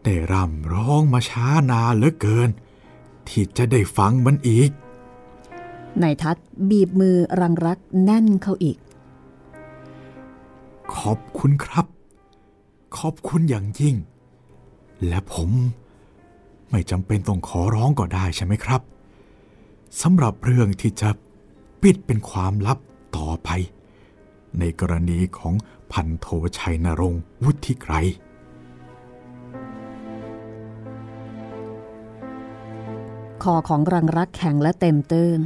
[0.02, 2.50] ได้ร่ำร้องมาช้านานเหลือเกิน
[3.28, 4.70] ที่จะได้ฟังมันอีก
[6.02, 8.78] นายทัศน์บีบมือรังรักแน่นเข้าอีก
[10.96, 11.86] ขอบคุณครับ
[12.98, 13.96] ขอบคุณอย่างยิ่ง
[15.06, 15.50] และผม
[16.70, 18.80] ไม่จำเป็นต้องขอร้องก็ได้ใช่ไหมครับ
[20.02, 21.08] สำหรับเรื่องที่จะ
[21.82, 22.78] ปิดเป็นความลับ
[23.16, 23.50] ต่อไป
[24.58, 25.54] ในกรณีของ
[25.92, 26.26] พันโท
[26.58, 27.94] ชัยนรงค์วุฒิไกร
[33.42, 35.40] คอของรังรักแข็งและเต็มตื้น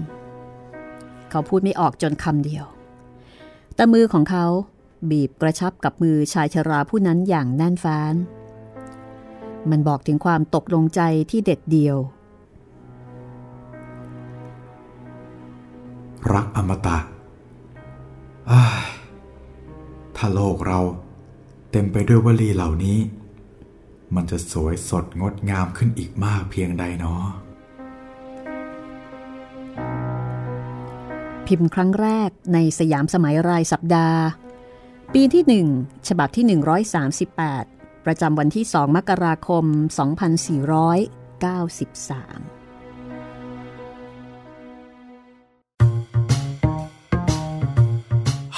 [1.31, 2.64] เขาพูดไม่ออกจนคำเดียว
[3.74, 4.46] แต่มือของเขา
[5.11, 8.14] บีบกระชับกับมือชายชราผู้นั้นอย่างแน่นฟ้าน
[9.70, 11.00] มันบอกถึงความตกลงใจ
[11.31, 11.96] ที่เด็ดเดียว
[16.33, 17.17] รักอมตะอ้าย
[20.16, 20.80] ถ้าโลกเรา
[21.70, 22.98] เต็มไปด้วยวลีเหล่านี้
[24.14, 27.22] มันจะสวยสดงดงามขึ้นอีกมากเพียงใดเนาะ
[31.46, 34.20] พิมพ์ครั้งแรกในสยามสมัยรายสัปดาห์
[35.14, 35.44] ปีที่
[35.78, 36.44] 1 ฉบับที่
[37.34, 42.58] 138 ประจำวันที่ 2 มกราคม 2493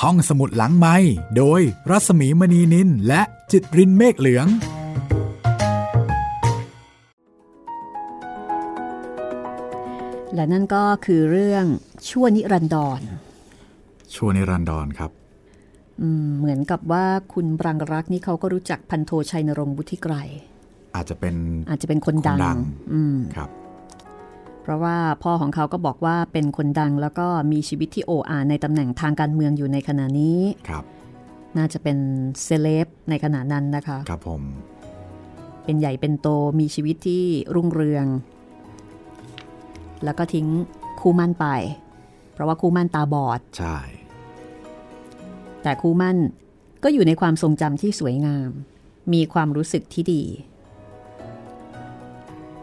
[0.05, 0.97] ห้องสมุดหลังไม้
[1.37, 1.61] โดย
[1.91, 4.47] รัสมีมณีนินและจิตรินเมฆเหลือง
[10.35, 11.65] และนั่นก็คือเรื่อง
[12.09, 13.01] ชั่วนิรันดร
[14.15, 15.11] ชั่วนิรันดรครับ
[16.01, 20.15] อืมเหมือนกับว่าคุณปรังรักนี่เขาก็รู้จักพันโทชัยนรงค์บุธิไกร
[20.95, 21.35] อาจจะเป็น
[21.71, 22.59] อาจจะเป็นคนดังคนดัง
[22.93, 23.51] อืมครับ
[24.63, 30.85] เพราะว่าพ่อของเขาก็บอกว่าเป็นคนดังแล้วก็มีชีวิตที่โออาในตำแหน่งทางการเมืองอยู่ในขณะนี้ครับ
[31.57, 31.99] น่าจะเป็น
[32.43, 34.43] เซเลบในขณะนั้นนะคะ ครับผม
[35.65, 36.29] เป็นใหญ่เป็นโต
[36.61, 38.07] มีชีวิตที่รุ่งเรือง
[40.05, 40.47] แล้วก็ทิ้ง
[41.01, 41.47] คู่มั่นไป
[42.33, 43.79] เพราะว่าคู่มั่นตาบอด ใช่
[45.63, 46.17] แต่คู่มั่น
[46.85, 48.51] ก็อยู่ในความทรงจำที่สวยงาม
[49.13, 50.23] มีความรู้สึกที่ดี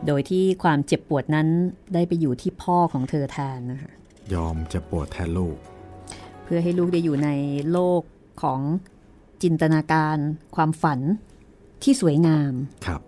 [0.05, 1.47] โดยที่ความเจ็บปวดนั้น
[1.93, 3.91] ได้ไปอยู่ที่พ่อของเธอแทนนะคะ
[4.33, 5.57] ยอมจะปวดแทนลูก
[6.43, 7.29] เพื่อให้ลูกได้อยู่ใน
[7.71, 8.01] โลก
[8.41, 8.59] ของ
[9.43, 10.17] จินตนาการ
[10.55, 10.99] ความฝัน
[11.83, 12.53] ที่สวยงาม
[12.85, 13.01] ครับ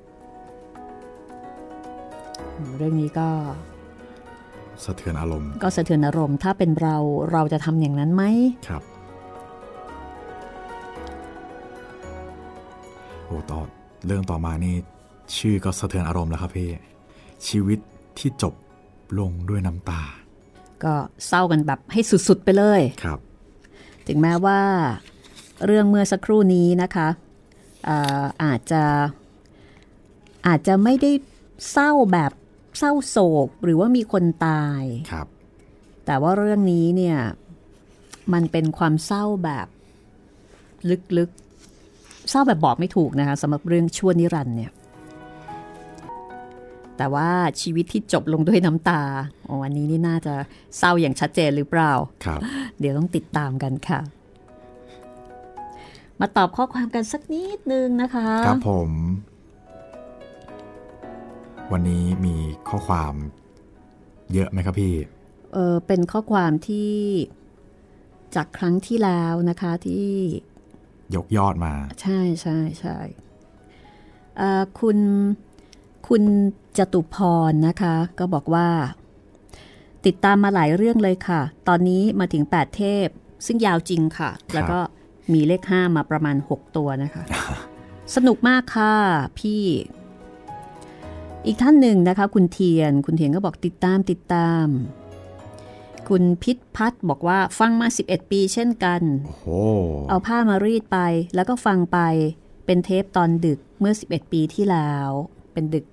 [2.78, 3.30] เรื่องนี้ก็
[4.86, 6.96] สะเทือนอารมณ์ ก็สะเทือนอารมณ์ ถ้าเป็นเรา
[7.32, 8.24] เราจะทำอย่างนั้นไหม
[8.68, 8.84] ครับ
[13.26, 13.60] โอ้ต่อ
[14.06, 14.76] เรื่องต่อมานี่
[15.38, 16.70] ชื่อก็สะเทือนอารมณ์แล้วครับพี่
[17.48, 17.80] ชีวิต
[18.20, 18.54] ที่จบ
[19.20, 20.02] ลงด้วยน้ำตา
[20.84, 20.94] ก็
[21.28, 23.20] เศร้ากันแบบให้สุดๆไปเลยครับ
[24.08, 24.60] ถึงแม้ว่า
[25.66, 27.08] เรื่องเมื่อสักครู่นี้นะคะ
[27.90, 28.84] อาอาจจะ
[30.48, 31.12] อาจจะไม่ได้
[31.72, 32.32] เศร้าแบบ
[32.80, 35.28] เศร้าโศกหรือว่ามีคนตายครับ
[36.06, 37.18] แต่ว่าเรื่องนี้เนี่ย
[38.34, 39.68] มันเป็นความเศร้าแบบ
[41.18, 44.72] ลึกๆ เศร้าแบบบอกไม่ถูกนะคะสำหรับเรื่องชั่วนิรันดร์เนี่ย
[47.00, 47.30] แต่ว่า
[47.62, 49.02] ชีวิตที่จบลงด้วยน้ำตา
[49.46, 50.34] โอ้อันนี้นี่น่าจะ
[50.78, 51.92] เศร้าอย่างชัดเจนหรือเปล่า
[52.26, 52.40] ครับ
[52.80, 54.00] เดี๋ยวต้องติดตามกันค่ะ
[56.20, 58.92] มาตอบข้อความกันสักนิดนึงนะคะ ครับผม
[61.72, 62.36] วันนี้มี
[62.70, 63.14] ข้อความ
[64.34, 64.96] เยอะไหมครับพี่
[65.54, 66.94] เออเป็นข้อความที่
[68.36, 70.10] จากครั้งที่แล้วนะคะที่
[71.16, 72.98] ยกยอดมา ใช่ใช่ใช่
[74.38, 74.98] เอ่อคุณ
[76.10, 76.24] คุณ
[76.78, 77.16] จตุพ
[77.50, 78.70] รนะคะ ก็บอกว่า
[80.06, 83.08] ติดตามมาหลายเรื่องเลยค่ะ ตอนนี้มาถึง 8 เทพ
[83.46, 84.80] ซึ่งยาวจริงค่ะ แล้วก็
[85.34, 87.24] มีเลข 5 มาประมาณ 6 ตัวนะคะ
[88.16, 88.96] สนุกมากค่ะ
[89.40, 89.64] พี่
[91.46, 94.66] อีกท่านหนึ่งนะคะ คุณเทียน คุณเทียนก็บอกติดตามติดตาม
[96.10, 99.48] คุณพิษพัฒน์บอกว่าฟังมา 11 ปีเช่นกันโอ้โห
[100.10, 101.00] เอาผ้ามารีดไป
[101.36, 102.00] แล้วก็ฟังไป
[102.66, 105.10] เป็นเทปตอนดึกเมื่อ 11 ปีที่แล้ว
[105.54, 105.86] เป็นดึก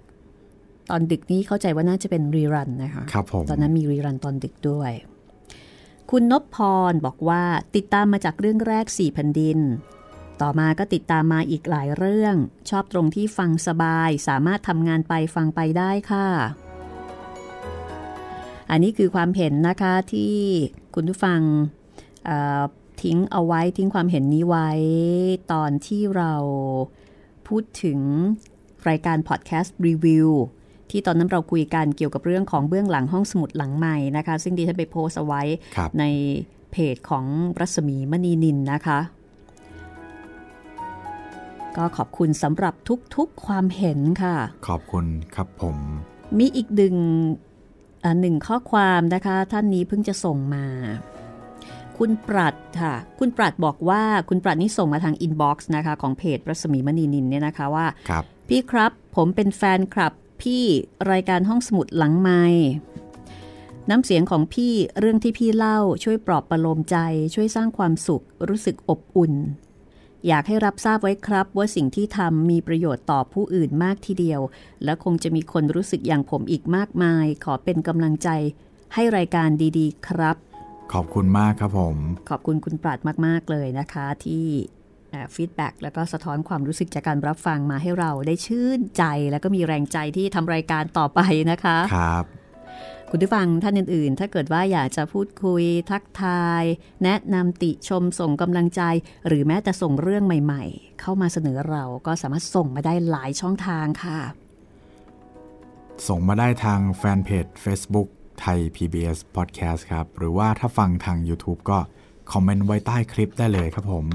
[0.91, 4.93] ตอนดึกนี้เข้าใจว่าน่าจะเป็นรีรันนะคะครับผมตอนนั้นมีรีรันตอนดึกด้วย
[6.11, 6.57] คุณนพพ
[6.91, 7.43] รบอกว่า
[7.77, 9.59] ติดตามมาจากเรื่องแรกสี่แผ่นดิน
[10.41, 12.35] ต่อมาก็ติดตามมาอีกหลายเรื่อง
[12.71, 16.29] ชอบตรงที่ฟังสบาย สามารถทำงานไปฟังไปได้ค่ะ
[18.71, 20.35] อันนี้คือความเห็นนะคะที่
[20.95, 21.41] คุณผู้ฟัง
[22.25, 22.63] เอ่อ
[23.03, 24.71] ทิ้งเอาไว้ทิ้งความเห็นนี้ไว้
[25.53, 26.35] ตอนที่เรา
[27.49, 28.01] พูดถึง
[28.89, 30.29] รายการพอดแคสต์รีวิว
[30.91, 35.43] ที่ตอนนั้นเราคุยกันเกี่ยวกับเรื่องของเบื้องหลังห้องสมุดหลังใหม่นะคะ ซึ่งดิฉันไปโพสต์เอาไว้
[35.77, 36.05] ครับใน
[36.73, 37.25] เพจของ
[37.61, 38.99] รัศมีมณีนินนะคะ
[41.77, 42.75] ก็ขอบคุณสำหรับ
[43.17, 44.37] ทุกๆความเห็นค่ะ
[44.69, 45.77] ขอบคุณครับผม
[46.39, 46.95] มีอีกหนึ่ง
[48.05, 50.67] อ่าหนึ่งข้อความนะคะ ท่านนี้เพิ่งจะส่งมา
[51.99, 60.65] คุณปรัดค่ะ คุณปรัดบอกว่าคุณปรัดนี่ส่งมาทางอินบ็อกซ์นะคะ ของเพจรัศมีมณีนินเนี่ยนะคะว่าครับพี่ครับผมเป็นแฟนคลับ พี่
[61.11, 62.43] รายการห้องสมุดหลังไม้
[63.91, 66.97] น้ำเสียงของพี่เรื่องที่พี่เล่าช่วยปลอบประโลมใจ
[67.35, 69.35] ช่วยสร้างความสุข รู้สึกอบอุ่น
[70.27, 74.41] อยากให้รับทราบไว้ครับว่าสิ่งที่ทำมีประโยชน์ต่อผู้อื่นมากทีเดียว
[74.85, 78.29] และคงจะมีคนรู้สึกอย่างผมอีกมากมาย ขอเป็นกำลังใจ
[78.95, 80.37] ให้รายการดี ๆ ครับ
[80.93, 81.97] ขอบคุณมากครับผม
[82.31, 84.47] ขอบคุณคุณปราดมาก ๆ เลยนะคะ ที่
[85.35, 92.25] ฟีดแบ็กแล้วก็สะท้อนความรู้สึกจากการรับฟังมาให้เราได้ชื่นใจ แล้วก็มีแรงใจที่ทำรายการต่อไปนะคะครับ
[93.11, 96.63] คุณผู้ฟังท่านอื่นๆ ถ้าเกิดว่าอยากจะพูดคุยทักทาย
[97.05, 98.83] แนะนำติชมส่งกำลังใจ
[99.27, 104.19] หรือแม้แต่ส่งเรื่องใหม่ๆ เข้ามาเสนอเราก็สามารถส่งมาได้หลายช่องทางค่ะ
[106.09, 108.09] ส่งมาได้ทางแฟนเพจ Facebook
[108.41, 111.79] ไทย PBS Podcast ครับ หรือว่าถ้าฟังทาง YouTube ก็
[112.33, 114.07] คอมเมนต์ไว้ใต้คลิปได้เลยครับผม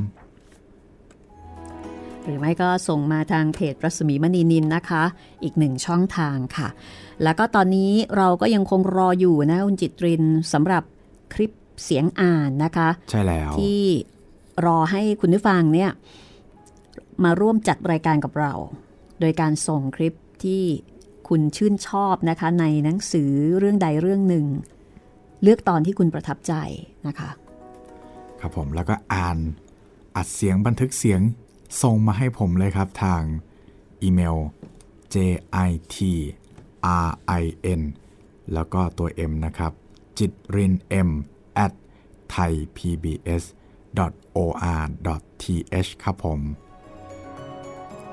[2.24, 5.04] หรือไม่ก็ส่งมาทางเพจรัศมีมณีนินนะคะ
[5.44, 6.68] อีกหนึ่งช่องทางค่ะ
[7.24, 10.84] แล้วก็ตอนนี้เราก็ยังคงรออยู่นะคุณจิตรินสำหรับ
[11.34, 11.52] คลิป
[11.84, 13.82] เสียงอ่านนะคะ ใช่แล้ว ที่
[14.66, 15.92] รอให้คุณผู้ฟังเนี่ย
[17.24, 18.54] มาร่วมจัดรายการกับเรา
[19.20, 20.62] โดยการส่งคลิปที่
[21.30, 24.46] คุณชื่นชอบนะคะ ในหนังสือเรื่องใดเรื่องหนึ่ง
[25.44, 26.54] เลือกตอนที่คุณประทับใจ
[27.08, 27.30] นะคะ
[28.40, 29.38] ครับผมแล้วก็อ่าน
[30.15, 31.22] อัดเสียงบันทึกเสียง
[31.82, 33.22] ส่งมาให้ผมเลยครับทาง
[34.02, 34.38] อีเมล
[35.13, 35.15] j
[35.67, 35.96] i t
[37.08, 37.12] r
[37.42, 37.44] i
[37.80, 37.82] n
[38.54, 39.74] แล้วก็ตัว m นะครับ
[40.19, 40.74] จิตริน
[41.08, 41.10] m
[41.65, 41.74] at
[42.34, 43.44] thaipbs
[44.38, 44.52] or
[45.42, 46.40] th ครับผม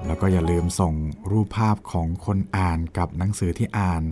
[0.07, 0.95] แล้วก็อย่าลืมส่ง
[1.31, 4.03] รูปภาพของคนอ่านกับหนังสือที่อ่าน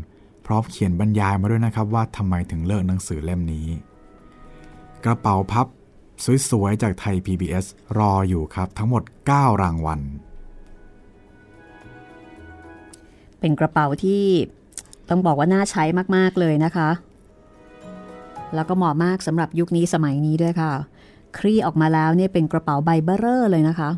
[0.47, 3.67] พร้อมเขียนบรรยายมาด้วยนะครับว่าทำไมถึงเลือกหนังสือเล่มนี้
[5.05, 5.67] กระเป๋าพับ
[6.51, 7.67] สวยๆ จากไทย PBS
[7.99, 9.03] รออยู่ครับ ทั้งหมด
[9.33, 10.01] 9 รางวัล
[13.41, 14.25] เป็นกระเป๋าที่
[15.09, 15.85] ต้องบอกว่าน่าใช้
[16.17, 16.89] มาก ๆ เลยนะคะ
[18.55, 20.73] แล้วก็เหมาะมากสำหรับยุคนี้สมัยนี้ด้วยค่ะ
[21.39, 23.91] คลี่ออกมาแล้วเนี่ยเป็นกระเป๋าใบเบอร์เรอร์เลยนะคะ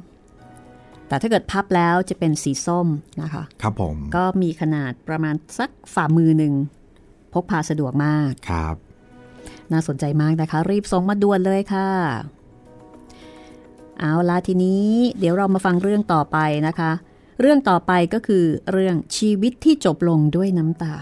[1.08, 2.86] แต่ถ้าเกิดพับแล้วจะเป็นสีส้ม
[3.22, 6.54] นะคะ ครับผม ก็มีขนาดประมาณสักฝ่ามือหนึ่ง
[7.32, 8.76] พกพาสะดวกมาก ครับ
[9.72, 11.88] น่าสนใจมากนะคะ รีบส่งมาด่วนเลยค่ะ
[13.98, 14.88] เอาละทีนี้
[15.18, 16.90] เดี๋ยวเรามาฟังเรื่องต่อไปนะคะ
[17.40, 20.96] เรื่องต่อไปก็คือเรื่องชีวิตที่จบลงด้วยน้ำตา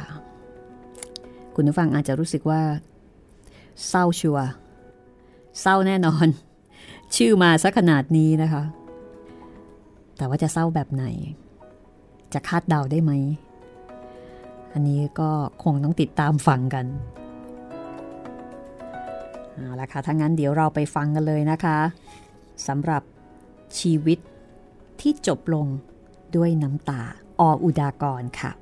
[1.55, 2.63] คุณผู้ฟังอาจจะรู้สึกว่า
[3.89, 4.49] เศร้าชัวร์
[5.61, 6.27] เศร้าแน่นอน
[7.17, 8.63] ชื่อมาซะขนาดนี้นะคะ
[10.17, 11.05] แต่ว่าจะเศร้าแบบไหน
[12.35, 13.13] จะคาดเดาได้ไหม
[14.73, 15.31] อันนี้ก็
[15.65, 16.87] คงต้องติดตามฟังกัน
[19.57, 21.79] เอาละค่ะถ้างั้นเดี๋ยวเราไปฟังกันเลยนะคะ
[22.67, 23.03] สำหรับ
[23.79, 24.19] ชีวิต
[25.01, 25.67] ที่จบลง
[26.37, 27.03] ด้วยน้ำตา
[27.41, 28.53] ออุดากรค่ะ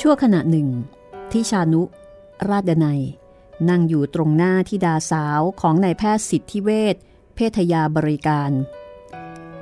[0.00, 0.68] ชั่วขณะหนึ่ง
[1.32, 1.82] ที่ชานุ
[2.50, 3.02] ราชดนัย
[3.68, 6.96] นั่งอยู่ตรงหน้าที่ดาสาวของนายแพทย์สิทธิเวช
[7.34, 8.50] เพทยาบริการ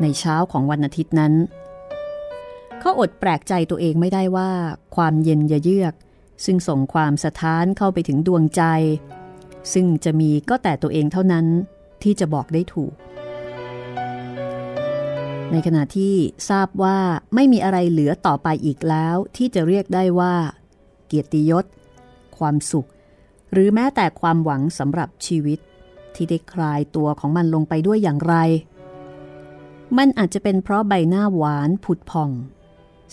[0.00, 1.34] ในเช้าของวันอาทิตย์นั้น
[2.80, 4.50] เขาอดแปลกใจตัวเองไม่ได้ว่า
[4.96, 5.94] ความเย็นยะเยือก
[6.44, 8.62] ซึ่งส่งความสะท้านเข้าไปถึงดวงใจ
[9.72, 11.46] ซึ่งจะมีก็แต่ตัวเองเท่านั้น
[12.02, 12.94] ที่จะบอกได้ถูก
[15.52, 16.14] ในขณะที่
[16.50, 16.98] ทราบว่า
[17.34, 20.34] ไม่มีอะไรเหลือต่อไปอีกแล้ว ที่จะเรียกได้ว่า
[21.06, 21.64] เกียรติยศ
[22.38, 22.88] ความสุข
[23.52, 25.58] หรือแม้แต่ความหวังสำหรับชีวิต
[26.16, 28.34] ที่ได้คลายตัวของมันลงไปด้วยอย่างไร
[29.98, 32.30] มันอาจจะเป็นเพราะใบหน้าหวานผุดพอง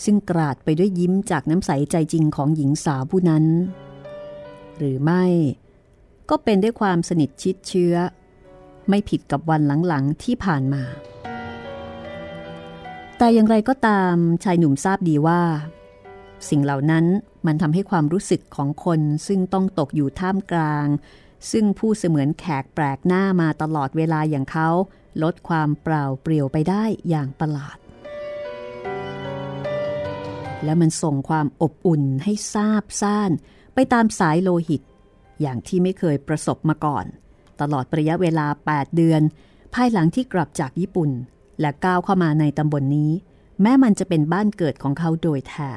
[0.04, 3.44] ซึ่งกราดไปด้วยยิ้มจากน้ำใสใจจริงของหญิงสาวผู้นั้น
[4.76, 5.24] หรือไม่
[6.30, 7.94] ก็เป็นด้วยความสนิทชิดเชื้อ
[8.88, 10.82] ไม่ผิดกับวันหลังๆที่ผ่านมา
[13.18, 15.42] แต่อย่างไรก็ตามชายหนุ่มทราบดีว่า
[16.48, 17.04] สิ่งเหล่านั้น
[17.46, 20.86] มันทำให้ความรู้สึกของคนซึ่งต้องตกอยู่ท่ามกลาง
[21.50, 24.68] ซึ่งผู้เสมือนแขกแปลกหน้ามาตลอดเวลาอย่างเขา
[25.22, 27.78] ลดความเปล่าเปลี่ยวไปได้อย่างประหลาด
[30.64, 33.30] และมันส่งความอบอุ่นให้ซาบซ่าน
[33.74, 34.82] ไปตามสายโลหิต
[35.40, 37.04] อย่างที่ไม่เคยประสบมาก่อน
[37.60, 39.22] ตลอดระยะเวลา 8 เดือน
[39.74, 41.10] ภายหลังที่กลับจากญี่ปุ่น
[41.60, 43.12] และก้าวเข้ามาในตำบลนนี้
[43.62, 45.70] แม้มันจะเป็นบ้านเกิดของเขาโดยแท้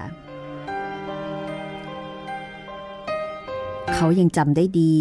[3.93, 4.95] เขายังจำได้ดี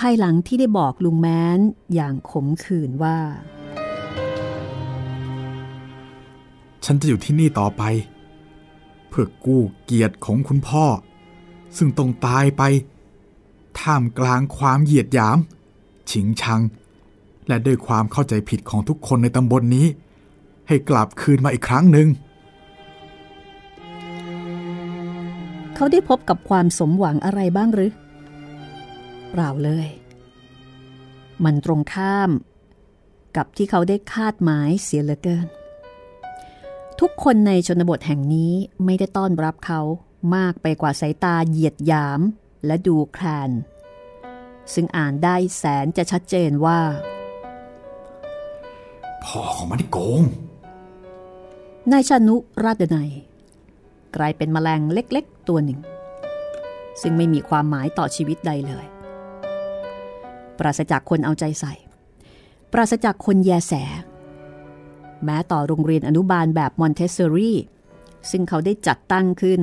[0.00, 1.58] ภายหลังที่ได้บอกลุงแม้น
[1.94, 3.18] อย่างขมขื่นว่า
[6.84, 7.82] ฉันจะอยู่ที่นี่ต่อไป
[9.08, 10.84] เพื่อกู้เกียรติของคุณพ่อ
[11.76, 12.62] ซึ่งต้องตายไป
[13.80, 15.38] ท่ามกลางความเหยียดหยาม
[16.10, 16.60] ชิงชัง
[17.48, 19.86] และด้วยความเข้าใจผิดของทุกคนในตำบลนนี้
[20.68, 22.08] ให้กลับคืนมาอีกครั้งหนึ่ง
[25.74, 27.90] เขาได้พบกับความสมหวังอะไรบ้างหรือ
[29.30, 29.88] เปล่าเลย
[31.44, 32.30] มันตรงข้าม
[33.36, 35.46] กับที่เขาได้คาดหมายเสียเหลือเกิน
[37.00, 38.52] ทุกคนในชนบทแห่งนี้
[38.84, 39.80] ไม่ได้ต้อนรับเขา
[40.36, 42.20] มากไปกว่าสายตาเหยียดหยาม
[42.66, 43.50] และดูแคลน
[44.74, 46.80] ซึ่งอ่านได้แสนจะชัดเจนว่า
[49.24, 50.22] พ่อของมันที่โกง
[51.92, 53.10] นายชานุราชนัย
[54.16, 55.80] กลายเป็นแมลงเล็กๆตัวหนึ่ง
[57.02, 58.86] ซึ่งไม่มีความหมายต่อชีวิตใดเลย
[60.60, 61.74] ปราศจากคนเอาใจใส่
[62.72, 63.72] ปราศจากคนแยแส
[65.24, 67.58] แม้ต่อโรงเรียนอนุบาลแบบมอนเทสซอรี่
[68.30, 69.60] ซึ่งเขาได้จัดตั้งขึ้น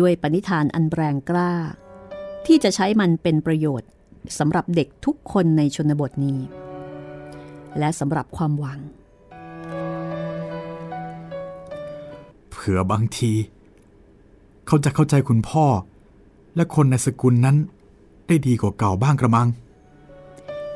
[0.00, 1.52] ด้วยปณิธานอันแรงกล้า
[2.46, 3.88] ที่จะใช้มันเป็นประโยชน์
[4.38, 6.38] สำหรับเด็กทุกคนในชนบทนี้
[7.78, 8.78] และสำหรับความหวัง
[12.50, 13.32] เผื่อบางที
[14.66, 15.66] เขาจะเข้าใจคุณพ่อ
[16.56, 17.56] และคนในสกุลนั้น
[18.26, 19.48] ได้ดีกว่าเก่าบ้างกระมัง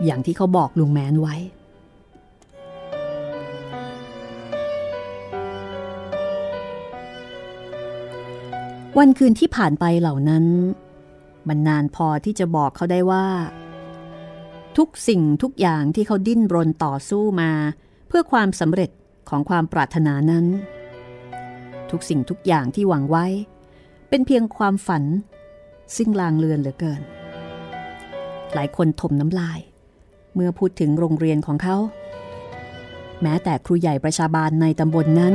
[0.05, 1.37] อย่างที่เขาบอกลุงแมนไว้
[8.99, 10.45] วันคืนที่ผ่านไปเหล่านั้น
[11.49, 13.27] มันนานพอที่จะบอกเขาได้ว่า
[14.77, 17.51] ทุกสิ่งทุกอย่างที่เขาดิ้นรนต่อสู้มา
[18.09, 18.91] เพื่อความสำเร็จ
[19.29, 20.47] ของความปรารถนานั้น
[21.91, 23.27] ทุกสิ่งทุกอย่างที่หวังไว้
[24.09, 25.05] เป็นเพียงความฝัน
[25.97, 27.03] ซึ่งลางเลือนเหลือเกิน
[28.55, 29.59] หลายคนถมน้ำลาย
[30.35, 31.77] เมื่อพูดถึงโรงเรียนของเขา
[33.23, 35.35] แม้แต่ครูใหญ่ประชาบาลในตำบลนนั้น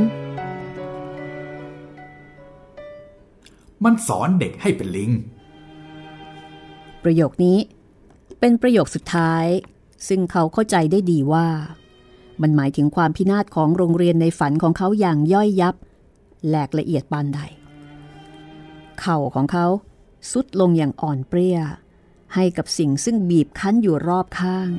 [3.83, 5.11] มันสอนเด็กให้เป็นลิง
[7.03, 7.57] ประโยคนี้
[8.39, 9.45] เป็นประโยคสุดท้าย
[10.07, 11.47] ซึ่งเขาเข้าใจได้ดีว่า
[12.41, 15.75] มันหมายถึงความพินาศของโรงเรียนในฝันของเขาอย่างย่อยยับ
[16.47, 17.39] แหลกละเอียดปานใด
[18.99, 19.65] เข่าของเขา
[20.31, 21.59] สุดลงอย่างอ่อนเปรี้ย
[22.33, 24.69] ให้กับสิ่งซึ่งบีบคั้นอยู่รอบข้าง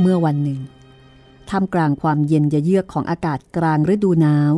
[0.00, 0.60] เมื่อวันหนึ่ง
[1.48, 4.54] ท่ามกลางความเย็นเยือกของอากาศกลางฤดูหนาว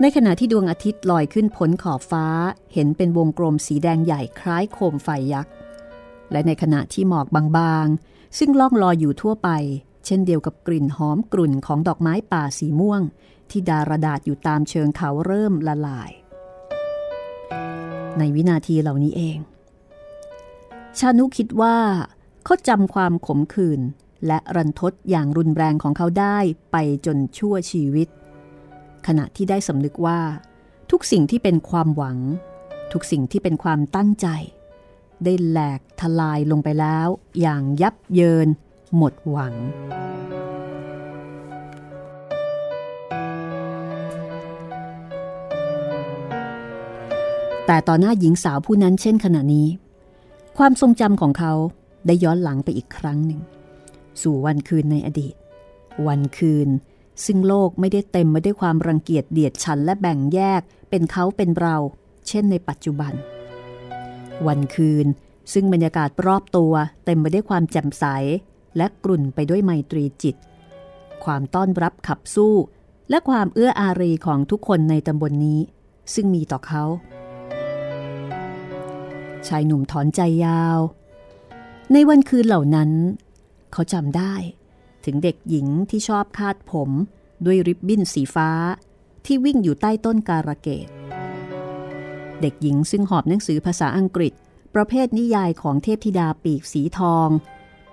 [0.00, 2.26] ในขณะที่ดวงอาทิตย์ลอยขึ้นพ้นขอบฟ้า
[2.72, 5.52] เห็นเป็นวงกลมสีแดงใหญ่คล้ายโคมไฟยักษ์
[6.32, 7.26] และในขณะที่หมอก
[7.58, 9.48] บางๆ ซึ่งล่องลอยอยู่ทั่วไป
[10.06, 13.02] เช่นเดียวกับกลิ่นหอมกลุ่นของดอกไม้ป่าสีม่วง
[13.50, 16.10] ที่ดารดาษอยู่ตามเชิงเขาเริ่มละลาย
[18.18, 19.38] ในวินาทีเหล่านี้เอง
[20.98, 21.76] ชานุคิดว่า
[22.44, 23.80] เขาจำความขมขื่น
[24.26, 26.38] และรันทดอย่างรุนแรงของเขาได้
[26.72, 28.08] ไปจนชั่วชีวิต
[29.06, 30.20] ขณะที่ได้สำนึกว่า
[30.90, 32.18] ทุกสิ่งที่เป็นความหวัง
[32.92, 34.28] ทุกสิ่งที่เป็นความตั้งใจ
[35.24, 37.08] ได้แหลกทลายลงไปแล้ว
[37.40, 38.48] อย่างยับเยิน
[38.96, 39.54] หมดหวัง
[47.66, 49.68] แต่ต่อหน้าหญิงสาวผู้นั้นเช่นขณะนี้
[50.58, 51.52] ความทรงจำของเขา
[52.06, 53.40] ได้ย้อนหลังไปอีกครั้งหนึ่ง
[54.22, 55.34] สู่วันคืนในอดีต
[56.06, 56.68] วันคืน
[57.24, 61.76] ซึ่งโลกไม่ได้เต็มไปด้วยความรังเกียจเดียดฉันและแบ่งแยกเป็นเขาเป็นเรา
[62.28, 63.12] เช่นในปัจจุบัน
[64.46, 65.06] วันคืน
[65.52, 66.72] ซึ่งบรรยากาศรอบตัว
[67.04, 68.04] เต็มไปด้วยความแจ่มใส
[68.76, 70.36] และกลุ่นไปด้วยไมตรีจิต
[71.24, 72.54] ความต้อนรับขับสู้
[73.10, 75.60] และความเอื้ออารีของทุกคนในตำบลนนี้
[76.14, 76.84] ซึ่งมีต่อเขา
[79.48, 80.78] ชายหนุ่มถอนใจยาว
[81.92, 82.90] ในวันคืนเหล่านั้น
[83.72, 84.34] เขาจำได้
[85.04, 86.90] ถึงเด็กหญิงที่ชอบคาดผม
[87.44, 88.50] ด้วยริบบิ้นสีฟ้า
[89.24, 90.88] ที่วิ่งอยู่ใต้ต้นการะเกด
[92.40, 94.32] เด็กหญิงซึ่งหอบหนังสือภาษาอังกฤษ
[94.74, 97.28] ประเภทนิยายของเทพธิดาปีกสีทอง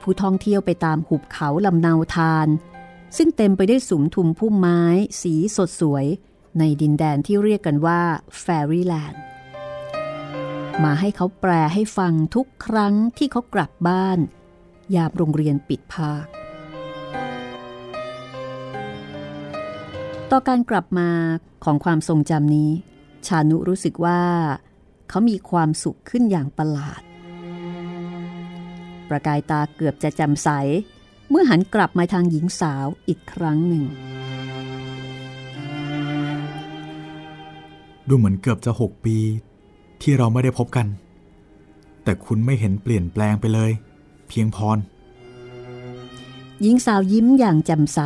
[0.01, 2.47] ผู้ท่องเที่ยวไปตามหุบเขาลำนาวทาน
[3.17, 4.81] ซึ่งเต็มไปได้วยสุมทุมพุ่มไม้
[5.21, 6.05] สีสดสวย
[6.59, 8.01] ในดินแดนที่เรียกกันว่า
[8.39, 9.21] แฟรี่แลนด์
[10.81, 14.19] มาให้เขาแปลให้ฟังทุกครั้งที่เขากลับบ้าน
[14.95, 16.25] ยามโรงเรียนปิดภาค
[20.31, 21.09] ต่อการกลับมา
[21.63, 22.71] ของความทรงจำนี้
[23.27, 24.21] ชานุรู้สึกว่า
[25.09, 27.01] เขามีความสุขขึ้นอย่างประหลาด
[29.09, 30.49] ประกายตาเกือบจะจำใส
[31.29, 33.83] เมื่อหันกลับมาทางหญิงสาวอีกครั้งหนึ่ง
[38.07, 39.17] ดูเหมือนเกือบจะหกปี
[40.03, 40.87] ที่เราไม่ได้พบกัน
[42.03, 43.71] แต่คุณไม่เห็นเปลี่ยนแปลงไปเลย
[44.29, 44.77] เพียงพร
[46.61, 47.99] หญิงสาวยิ้มอย่างแจ่มใส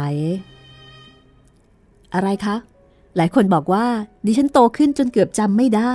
[2.14, 2.56] อะไรคะ
[3.16, 3.86] หลายคนบอกว่า
[4.26, 5.93] ดิฉันโตขึ้นจนเกือบจำไม่ได้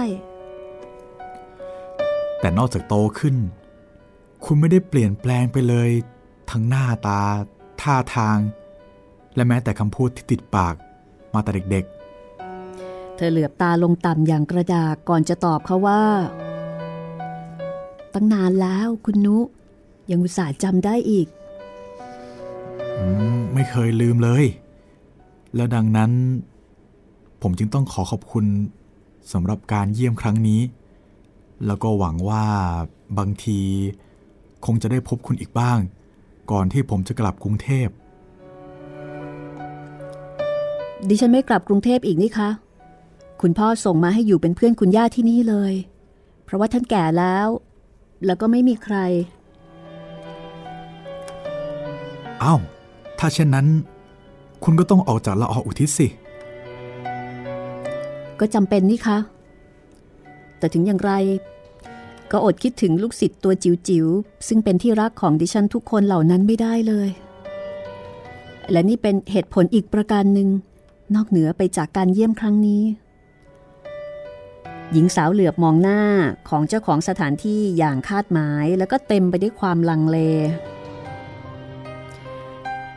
[2.41, 3.37] แต่นอกจากโตขึ้น
[4.45, 5.91] คุณไม่ได้เปลี่ยนแปลงไปเลย
[6.51, 7.21] ทั้งหน้าตา
[7.83, 8.39] ท่าทาง
[9.35, 10.75] และแม้แต่คำพูดที่ติดปาก
[11.35, 16.03] มาแต่เด็กๆเธอเหลือบตาลงต่ำอย่างกระดาษก่อนจะตอบเขาว่า
[18.15, 19.39] ตั้งนานแล้วคุณนุ
[20.11, 21.27] ยังอุตส่าห์จำได้อีก
[22.99, 23.01] อ
[23.55, 24.45] ไม่เคยลืมเลย
[25.55, 26.11] แล้วดังนั้น
[27.43, 28.47] ผมจึงต้องขอขอบคุณ
[29.33, 30.61] สำหรับการเยี่ยมครั้งนี้
[31.67, 32.45] แล้วก็หวังว่า
[33.19, 33.61] บางที
[34.67, 35.79] คงจะได้พบคุณอีกบ้าง
[36.51, 37.89] ก่อนที่ผมจะกลับกรุงเทพ
[41.09, 42.51] ดิฉันไม่กลับกรุงเทพอีกนี่คะ
[43.43, 45.75] คุณพ่อส่งมาให้อยู่เป็นเพื่อนคุณย่าที่นี่เลย
[46.45, 47.49] เพราะว่าท่านแก่แล้ว
[48.27, 48.97] แล้วก็ไม่มีใคร
[52.43, 52.61] อา้าว
[53.19, 53.67] ถ้าเช่นนั้น
[54.65, 56.09] คุณก็ต้องออกจากละอออุทิศสิ
[58.41, 59.19] ก็จำเป็นนี่คะ
[60.59, 61.13] แต่ถึงอย่างไร
[62.31, 67.09] ก็อดคิดถึงลูกศิษย์ตัวจิ๋วๆ ซึ่งเป็นที่รักของดิฉันทุกคนเหล่านั้นไม่ได้เลย
[68.71, 70.49] และนี่เป็นเหตุผลอีกประการหนึ่ง
[71.15, 72.83] นอกเหนือไปจากการเยี่ยมครั้งนี้
[74.93, 76.01] หญิงสาวเหลือบมองหน้า
[76.49, 80.19] ของเจ้าของสถานที่อย่างคาดหมายแล้วก็เต็มไปด้วยความลังเล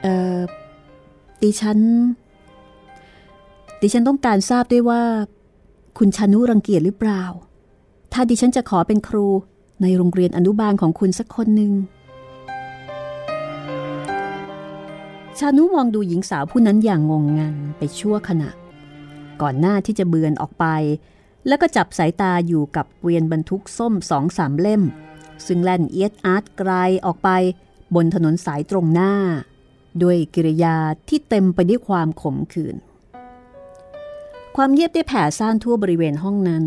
[0.01, 0.37] เอ่อ
[1.43, 1.79] ดิฉัน
[3.81, 5.01] ดิฉันต้องการทราบด้วยว่า
[5.97, 7.23] คุณชานุรังเกียจหรือเปล่า
[8.13, 9.27] ถ้าดิฉันจะขอเป็นครู
[9.81, 11.71] ในโรงเรียนอนุบาลของคุณสักคนหนึ่ง
[15.39, 18.49] ชานุมองดูหญิงสาวผู้นั้นอย่างงงงันไปชั่วขณะ
[19.41, 20.65] ก่อนหน้าที่จะเบือนออกไป
[21.47, 24.83] แล้วก็จับสายตาอยู่กับเวียนบรรทุกส้มสองสามเล่ม
[25.47, 26.71] ซึ่งแล่นเอียดอาร์ตไกล
[27.05, 27.29] ออกไป
[27.95, 29.13] บนถนนสายตรงหน้า
[30.03, 30.75] ด้วยกิริยา
[31.09, 32.75] ที่เต็มไปด้วยความขมขื่น
[34.55, 36.65] ความเงียบได้แผ่ซ่านทั่วบริเวณห้องนั้น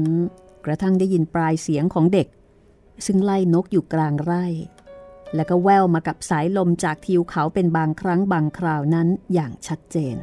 [0.64, 2.29] กระทั่งได้ยินปลายเสียงของเด็ก
[3.07, 4.45] ซึ่งไล่นกอยู่กลางไร่
[5.35, 10.16] และก็แววมากับสายลมจากทิวเขาเป็นบางครั้งบางคราวนั้นอย่างชัดเจน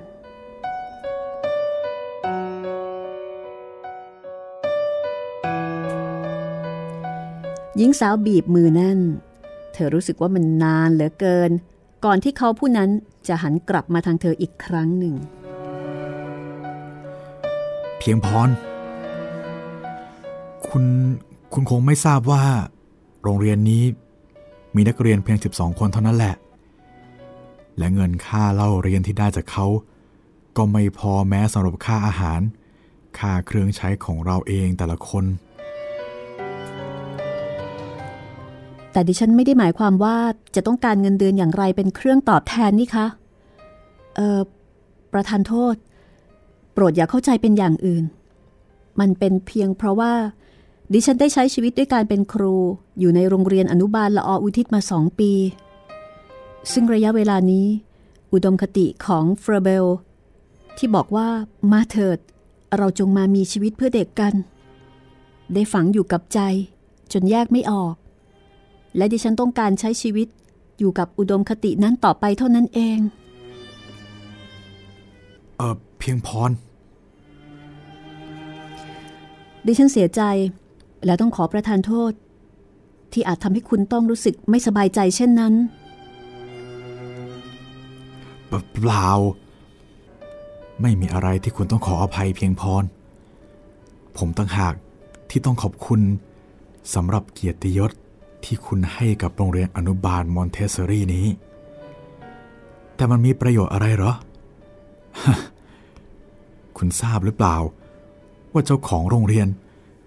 [7.77, 8.99] หญิงสาวบีบมือแน่น
[9.73, 11.51] เธอรู้สึกว่ามันนานเหลือเกิน
[12.05, 12.89] ก่อนที่เขาผู้นั้น
[13.27, 15.15] จะหันกลับมาทางเธออีกครั้งหนึ่ง
[17.97, 18.49] เพียงพร
[20.67, 20.83] คุณ
[21.53, 22.43] คุณคงไม่ทราบว่า
[23.23, 23.83] โรงเรียนนี้
[24.75, 26.35] มีนักเรียนเพียง 12 คนเท่านั้นแหละ
[27.77, 29.65] และเงินค่าเล่าเรียนที่ได้จากเขา
[30.57, 32.41] ก็ไม่พอแม้สำหรับค่าอาหาร
[33.19, 35.25] ค่าเครื่องใช้ของเราเองแต่ละคน
[38.95, 40.17] แต่ดิฉันไม่ได้หมายความว่า
[40.55, 43.07] จะต้องการเงินเดือนอย่างไรเป็นเครื่องตอบแทนนี่คะ
[44.15, 44.39] เอ่อ
[45.13, 45.75] ประธานโทษ
[46.73, 48.03] โปรดอย่าเข้าใจเป็นอย่างอื่น
[48.99, 50.13] มันเป็นเพียงเพราะว่า
[50.93, 52.55] ดิฉันได้ใช้ชีวิตด้วยการเป็นครู
[52.99, 55.31] อยู่ในโรงเรียนอนุบาลละออุทิศมาสองปี
[56.71, 57.67] ซึ่งระยะเวลานี้
[58.33, 59.85] อุดมคติของเฟรเบล
[60.77, 61.27] ที่บอกว่า
[61.71, 62.17] มาเถิด
[62.77, 64.33] เราจงมามีชีวิตเพื่อเด็กกัน
[65.53, 66.39] ได้ฝังอยู่กับใจ
[67.13, 67.95] จนแยกไม่ออก
[68.97, 70.27] และดิฉันต้องการใช้ชีวิต
[70.79, 72.99] อยู่กับอุดมคตินั้นต่อไปเท่านั้นเอง
[75.57, 76.51] เออเพียงพร
[79.65, 80.21] ดิฉันเสียใจ
[81.05, 82.11] และต้องขอประทานโทษ
[83.13, 85.53] ที่อาจทำให้คุณต้องรู้สึกไม่สบายใจเช่นนั้น
[88.47, 89.07] เปล่า
[90.81, 92.83] ไม่มีอะไรที่คุณต้องขออภัยเพียงพร
[94.17, 94.75] ผมตั้งหาก
[95.29, 96.01] ที่ต้องขอบคุณ
[96.93, 97.91] สำหรับเกียรติยศ
[98.45, 101.27] ที่คุณให้กับโรงเรียนอนุบาลมอนเทสซอรี่นี้
[102.95, 104.11] แต่มันมีประโยชน์อะไรหรอ
[106.77, 107.55] คุณทราบหรือเปล่า
[108.53, 109.47] ว่าเจ้าของโรงเรียน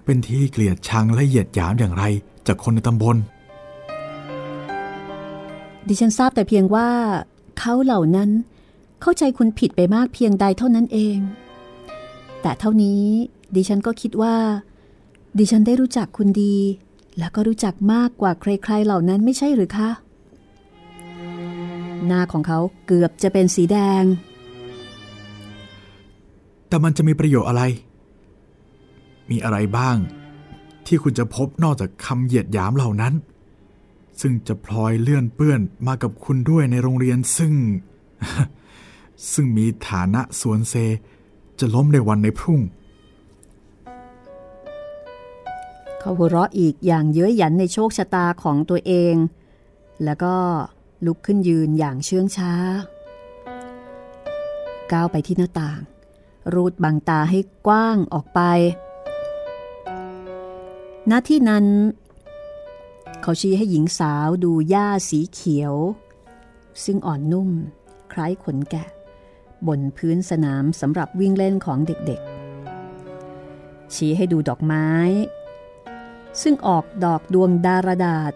[0.04, 2.04] เป็นที่เกลียดชังและเหยียดหยามอย่างไร
[2.46, 3.16] จากคนในตำบล
[5.88, 6.88] ดิฉันทราบแต่เพียงว่า
[7.58, 8.30] เขาเหล่านั้น
[9.02, 11.18] เข้าใจคุณผิดไปมากเพียงใดเท่านั้นเอง
[12.42, 13.02] แต่เท่านี้
[13.54, 14.34] ดิฉันก็คิดว่า
[15.38, 16.56] ดิฉันได้รู้จักคุณดี
[17.18, 19.90] แล้วก็รู้จักมากกว่าใครๆเหล่านั้นไม่ใช่หรือคะ
[22.06, 24.04] หน้าของเขาเกือบจะเป็นสีแดง
[26.68, 27.62] แต่มันจะมีประโยชน์อะไร
[29.30, 29.96] มีอะไรบ้าง
[30.86, 33.14] ที่คุณจะพบนอกจากคำเหยียดหยามเหล่านั้น
[34.20, 37.54] ซึ่งจะพลอยเลื่อนเปื้อนมากับคุณด้วยในโรงเรียนซึ่ง
[39.32, 40.74] ซึ่งมีฐานะสวนเซ
[41.58, 42.60] จะล้มในวันในพรุ่ง
[46.00, 49.14] เขาหัวเราะอีกอย่างเย้ยหยันในโชคชะตาของตัวเอง
[50.04, 50.34] แล้วก็
[51.06, 52.52] ลุกขึ้นยืนอย่างเชื่องช้า
[54.92, 55.80] ก้าวไปที่หน้าต่าง
[56.54, 58.40] รูดบังตาให้กว้างออกไป
[61.10, 61.66] ณ ที่นั้น
[63.22, 65.74] เขาชี้ให้หญิงสาวดูหญ้าสีเขียว
[66.84, 67.50] ซึ่งอ่อนนุ่ม
[68.12, 68.88] คล้ายขนแกะ
[69.66, 74.88] บนพื้นสนามสำหรับวิ่งเล่นของเด็กๆ ชี้ให้ดูดอกไม้
[76.42, 78.32] ซึ่งออกดอกดวงดารดาษ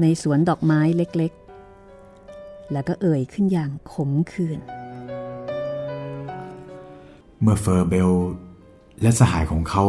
[0.00, 4.58] ในสวนดอกไม้เล็กๆ แล้วก็เอ่ยขึ้นอย่างขมขื่น
[7.40, 8.10] เมื่อเฟอร์เบล
[9.02, 9.84] และสหายของเขา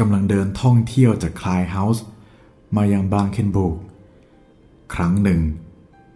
[0.00, 2.04] กำลังเดินท่องเที่ยวจากคลายเฮาส์
[2.76, 3.74] มายังบางเคนบุก
[4.94, 5.40] ครั้งหนึ่ง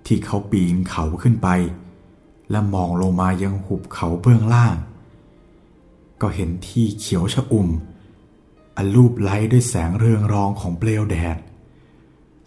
[0.06, 1.48] ที่เขาปีนเขาขึ้นไป
[2.50, 4.76] และมองลงมายังหุบเขาเบื้องล่าง
[6.20, 7.68] ก็เห็นที่เขียวชะอุ่ม
[8.76, 11.36] อันรูปไล้ด้วยแสงเรืองรองของเปลวแดด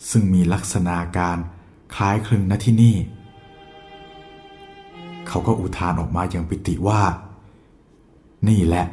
[0.10, 1.38] ซึ่งมีลักษณะการ
[1.96, 2.96] คล้ายคลึงณที่นี่
[5.28, 7.02] เขาก็อุทานออกมาอย่างปิติว่า
[8.48, 8.86] นี่แหละ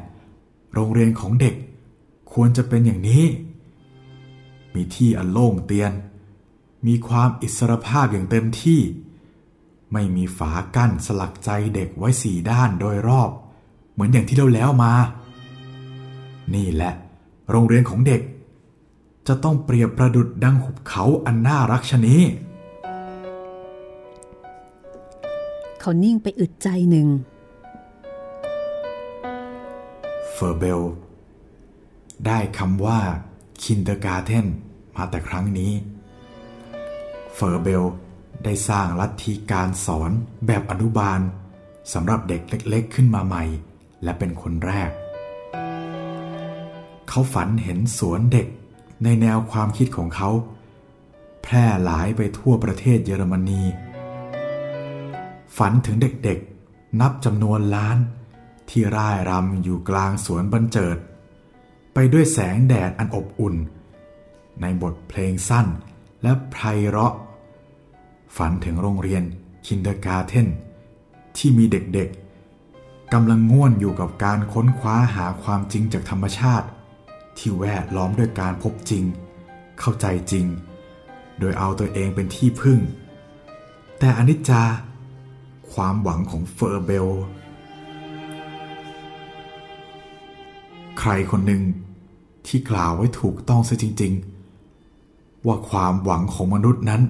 [0.74, 1.54] โรงเรียนของเด็ก
[2.32, 3.24] ควรจะเป็นอย่างนี้
[4.74, 5.92] มีที่อันโล่งเตียน
[6.86, 8.80] มีความอิสรภาพอย่างเต็มที่
[9.92, 13.30] ไม่มีฝากั้นสลักใจเด็กไว้สี่ด้านโดยรอบ
[13.92, 14.92] เหมือนอย่างที่เราแล้วมา
[16.54, 16.94] นี่แหละ
[17.50, 18.22] โรงเรียนของเด็ก
[19.28, 22.22] จะต้องเปรียบประดุดดังหุบเขาอันน่ารักชะนี้
[25.80, 27.08] เขานิ่งไปอึดใจหนึ่ง
[30.32, 30.80] เฟอร์เบล
[32.26, 33.00] ได้คำว่า
[33.62, 34.46] kindergarten
[34.96, 35.72] มาแต่ครั้งนี้
[37.34, 37.84] เฟอร์เบล
[38.44, 40.10] ได้สร้างลัทธิการสอน
[40.46, 41.20] แบบอนุบาล
[41.92, 43.44] สำหรับเด็กเล็กๆขึ้นมาใหม่
[44.02, 44.90] และเป็นคนแรก
[47.08, 48.46] เขาฝันเห็นสวนเด็ก
[49.04, 50.30] ในแนวความคิดของเขา
[51.42, 53.62] แพร่หลายไปทั่วประเทศเยอรมนี
[55.56, 57.98] ฝันถึงเด็กๆ นับจำนวนล้าน
[58.68, 60.96] ที่ร่ายรำอยู่กลางสวนบรรเจิด
[61.94, 63.54] ไปด้วยแสงแดดอันอบอุ่น
[64.60, 65.66] ในบทเพลงสั้น
[66.22, 66.56] และไพ
[66.88, 67.14] เราะ
[68.36, 69.22] ฝันถึงโรงเรียน
[69.66, 70.48] kindergarten
[71.36, 76.66] ที่มีเด็กๆกำลังง่วนอยู่กับการค้นคว้าหาความจริงจากธรรมชาติ
[77.38, 79.04] ที่แวดล้อมด้วยการพบจริง
[79.80, 80.46] เข้าใจจริง
[81.38, 82.78] โดยเอาตัวเองเป็นที่พึ่ง
[83.98, 84.62] แต่อนิจจา
[85.72, 87.08] ความหวังของเฟอร์เบล
[90.98, 91.62] ใครคนหนึ่ง
[92.46, 94.12] ที่กล่าวไว้ถูกต้องซะจริง
[94.78, 97.02] ๆ ว่าความหวังของมนุษย์นั้น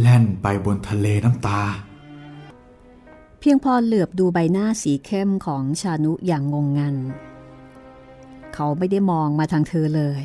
[0.00, 1.60] แล่นไปบนทะเลน้ำตา
[3.40, 6.96] เพียงพอเหลือบดูใบหน้าสีเข้มของชานุอย่างงงงัน
[8.56, 10.24] เขาไม่ได้มองมาทางเธอเลย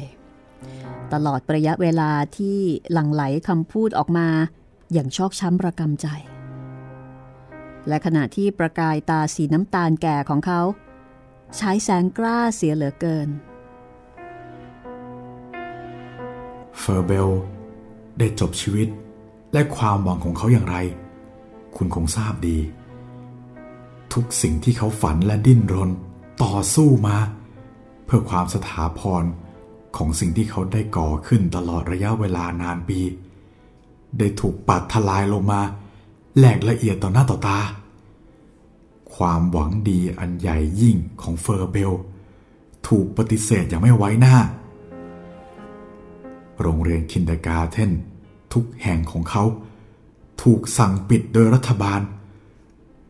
[1.14, 2.58] ตลอดระยะเวลาที่
[2.92, 4.28] หลั่งไหลคำพูดออกมา
[4.94, 6.08] อย่างชอกช้ำระกำใจ
[7.88, 10.62] และขณะที่ประกายตาสีน้ำตาลแก่ของเขา
[11.58, 13.30] ใช้แสงกล้าเสียเหลือเกิน
[16.80, 17.30] เฟอร์เบล
[18.18, 18.88] ได้จบชีวิต
[19.54, 20.78] และความหวังของเขาอย่างไร
[21.76, 22.58] คุณคงทราบดี
[24.14, 25.90] ทุกสิ่งที่เขาฝันและดิ้นรน
[26.44, 27.18] ต่อสู้มา
[28.14, 29.24] พื่อความสถาพร
[29.98, 33.00] ของสิ่งที่เขาได้ก่อขึ้นตลอดระยะเวลานานปี
[34.20, 35.62] ได้ถูกปัดทลายลงมา
[36.38, 37.60] แหลกละเอียดต่อหน้าต่อตา
[39.16, 41.92] ความหวังดีอันใหญ่ยิ่งของเฟอร์เบล
[42.88, 44.38] ถูกปฏิเสธอย่างไม่ไว้หน้า
[46.62, 47.92] โรงเรียนคินเดการเทน
[48.54, 49.44] ทุกแห่งของเขา
[50.44, 52.02] ถูกสั่งปิดโดยรัฐบาล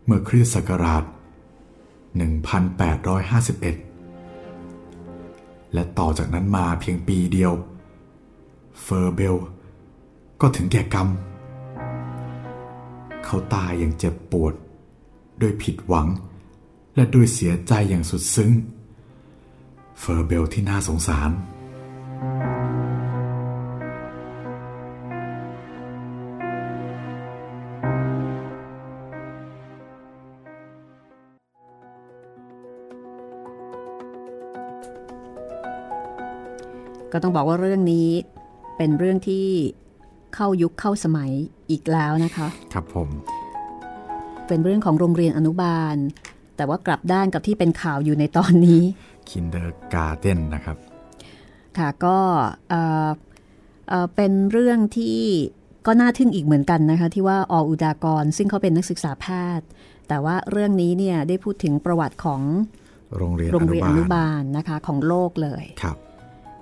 [0.06, 1.12] เมื่อคริสต์ศักราช 1851
[5.74, 7.53] และต่อจากนั้นมาเพียงปีเดียว
[8.82, 9.36] เฟอร์เบล
[10.41, 11.07] ก็ถึงแก่กรรม
[13.26, 14.53] เขาตายอย่างเจ็บปวด
[15.41, 16.07] ด้วยผิดหวัง
[16.95, 18.51] และด้วยเสียใจอย่างสุดซึ้ง
[19.99, 21.30] เฟอร์เบลที่น่าสงสาร
[37.14, 38.09] ก็ต้องบอกว่าเรื่องนี้
[38.78, 39.45] เป็นเรื่องที่
[40.36, 41.32] เข้ายุคเข้าสมัย
[41.70, 43.09] อีกแล้วนะคะ ครับผม
[44.47, 45.95] เป็นเรื่องของโรงเรียนอนุบาล
[46.57, 48.82] แต่ว่ากลับด้านกับที่เป็นข่าวอยู่ในตอนนี้
[49.30, 50.78] kindergarten นะครับ
[51.78, 52.18] ค่ะก็
[52.70, 53.09] เอ่อ
[53.89, 55.20] เอ่อเป็นเรื่องที่
[55.88, 59.26] ก็น่าทึ่งอีกเหมือนกันนะคะ ที่ว่าอ.อุดากร ซึ่งเขาเป็นนักศึกษาแพ
[59.59, 59.68] ทย์
[60.07, 62.41] แต่ว่าเรื่องนี้เนี่ยได้พูดถึงประวัติของ
[63.18, 65.97] โรงเรียนโรงเรียนอนุบาบาลนะคะของโลกเลยลครับ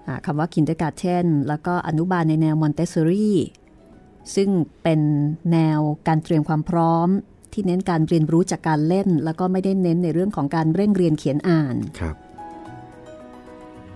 [0.09, 3.31] อ่าคำว่า kindergarten แล้วก็อนุบาลในแนว Montessori
[4.35, 4.49] ซึ่ง
[4.83, 5.01] เป็น
[5.51, 7.07] แนวการเตรียมความพร้อม
[7.53, 12.15] ที่เน้นการเรียนรู้จากการเล่น แล้วก็ไม่ได้เน้นในเรื่องของการเร่งเรียนเขียนอ่านครับ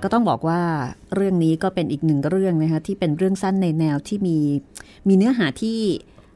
[0.01, 0.61] ก็ต้องบอกว่า
[1.15, 4.37] เรื่องนี้ก็เป็นอีกหนึ่งเรื่องนะคะที่เป็นเรื่องสั้นในแนวที่มี
[5.07, 5.77] มีเนื้อหาที่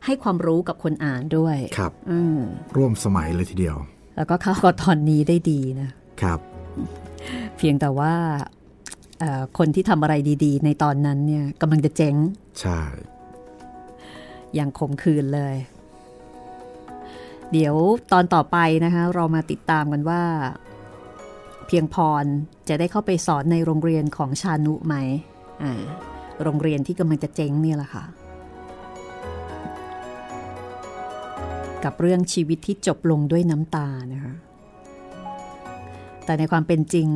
[0.05, 2.38] ให้ความรู้กับคนอ่านด้วยครับอืม
[2.78, 3.78] ร่วมสมัยเลยทีเดียว
[4.15, 5.89] แล้วก็เข้ากับตอนนี้ได้ดีนะ
[6.21, 6.39] ครับ
[7.57, 8.57] เพียงแต่ว่าเอ่อ
[9.57, 10.13] คนที่ทำอะไร
[10.43, 12.15] ดีๆ ในตอนนั้นเนี่ยกำลังจะเจ๊ง
[12.61, 12.82] ใช่
[14.55, 15.55] อย่างขมคืนเลย
[17.51, 17.76] เดี๋ยว
[18.11, 20.24] ตอนต่อไปนะคะเรามาติดตามกันว่า
[21.68, 22.26] เพียงพร
[22.70, 24.95] จะได้เข้าไปสอนในโรงเรียนของชานุไหม
[25.63, 25.82] อ่า
[26.43, 28.05] โรงเรียนที่กำลังจะเจ๊งเนี่ยแหละค่ะ
[31.84, 34.34] กับเรื่องชีวิตที่จบลงด้วยน้ำตานะคะ
[36.26, 37.07] แต่ในความเป็นจริง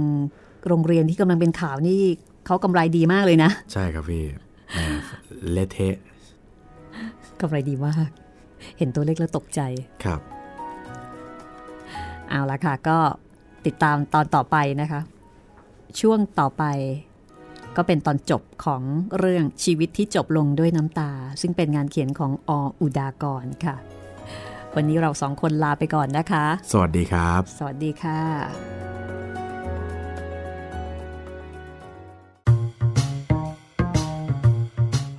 [0.68, 2.02] โรงเรียนที่กำลังเป็นข่าวนี่
[2.46, 4.24] เขากำไรดีมากเลยนะ ใช่ครับพี่
[4.74, 4.80] แหม
[5.52, 5.96] เละเทะ
[7.42, 8.10] กำไรดีมาก
[8.78, 9.62] เห็นตัวเลขแล้วตกใจ
[10.04, 10.22] ครับ
[12.30, 12.98] เอาละค่ะ ก็
[13.66, 15.02] ติดตามตอนต่อไปนะคะ
[16.00, 16.64] ช่วงต่อไป
[17.78, 18.82] ก็เป็นตอนจบของ
[19.20, 22.52] เรื่องชีวิตที่จบลงด้วยน้ำตา ซึ่งเป็นงานเขียนของอ
[22.82, 23.76] อุดากรค่ะ
[24.76, 28.91] วันนี้เราสองคนลาไปก่อนนะคะ สวัสดีครับ สวัสดีค่ะ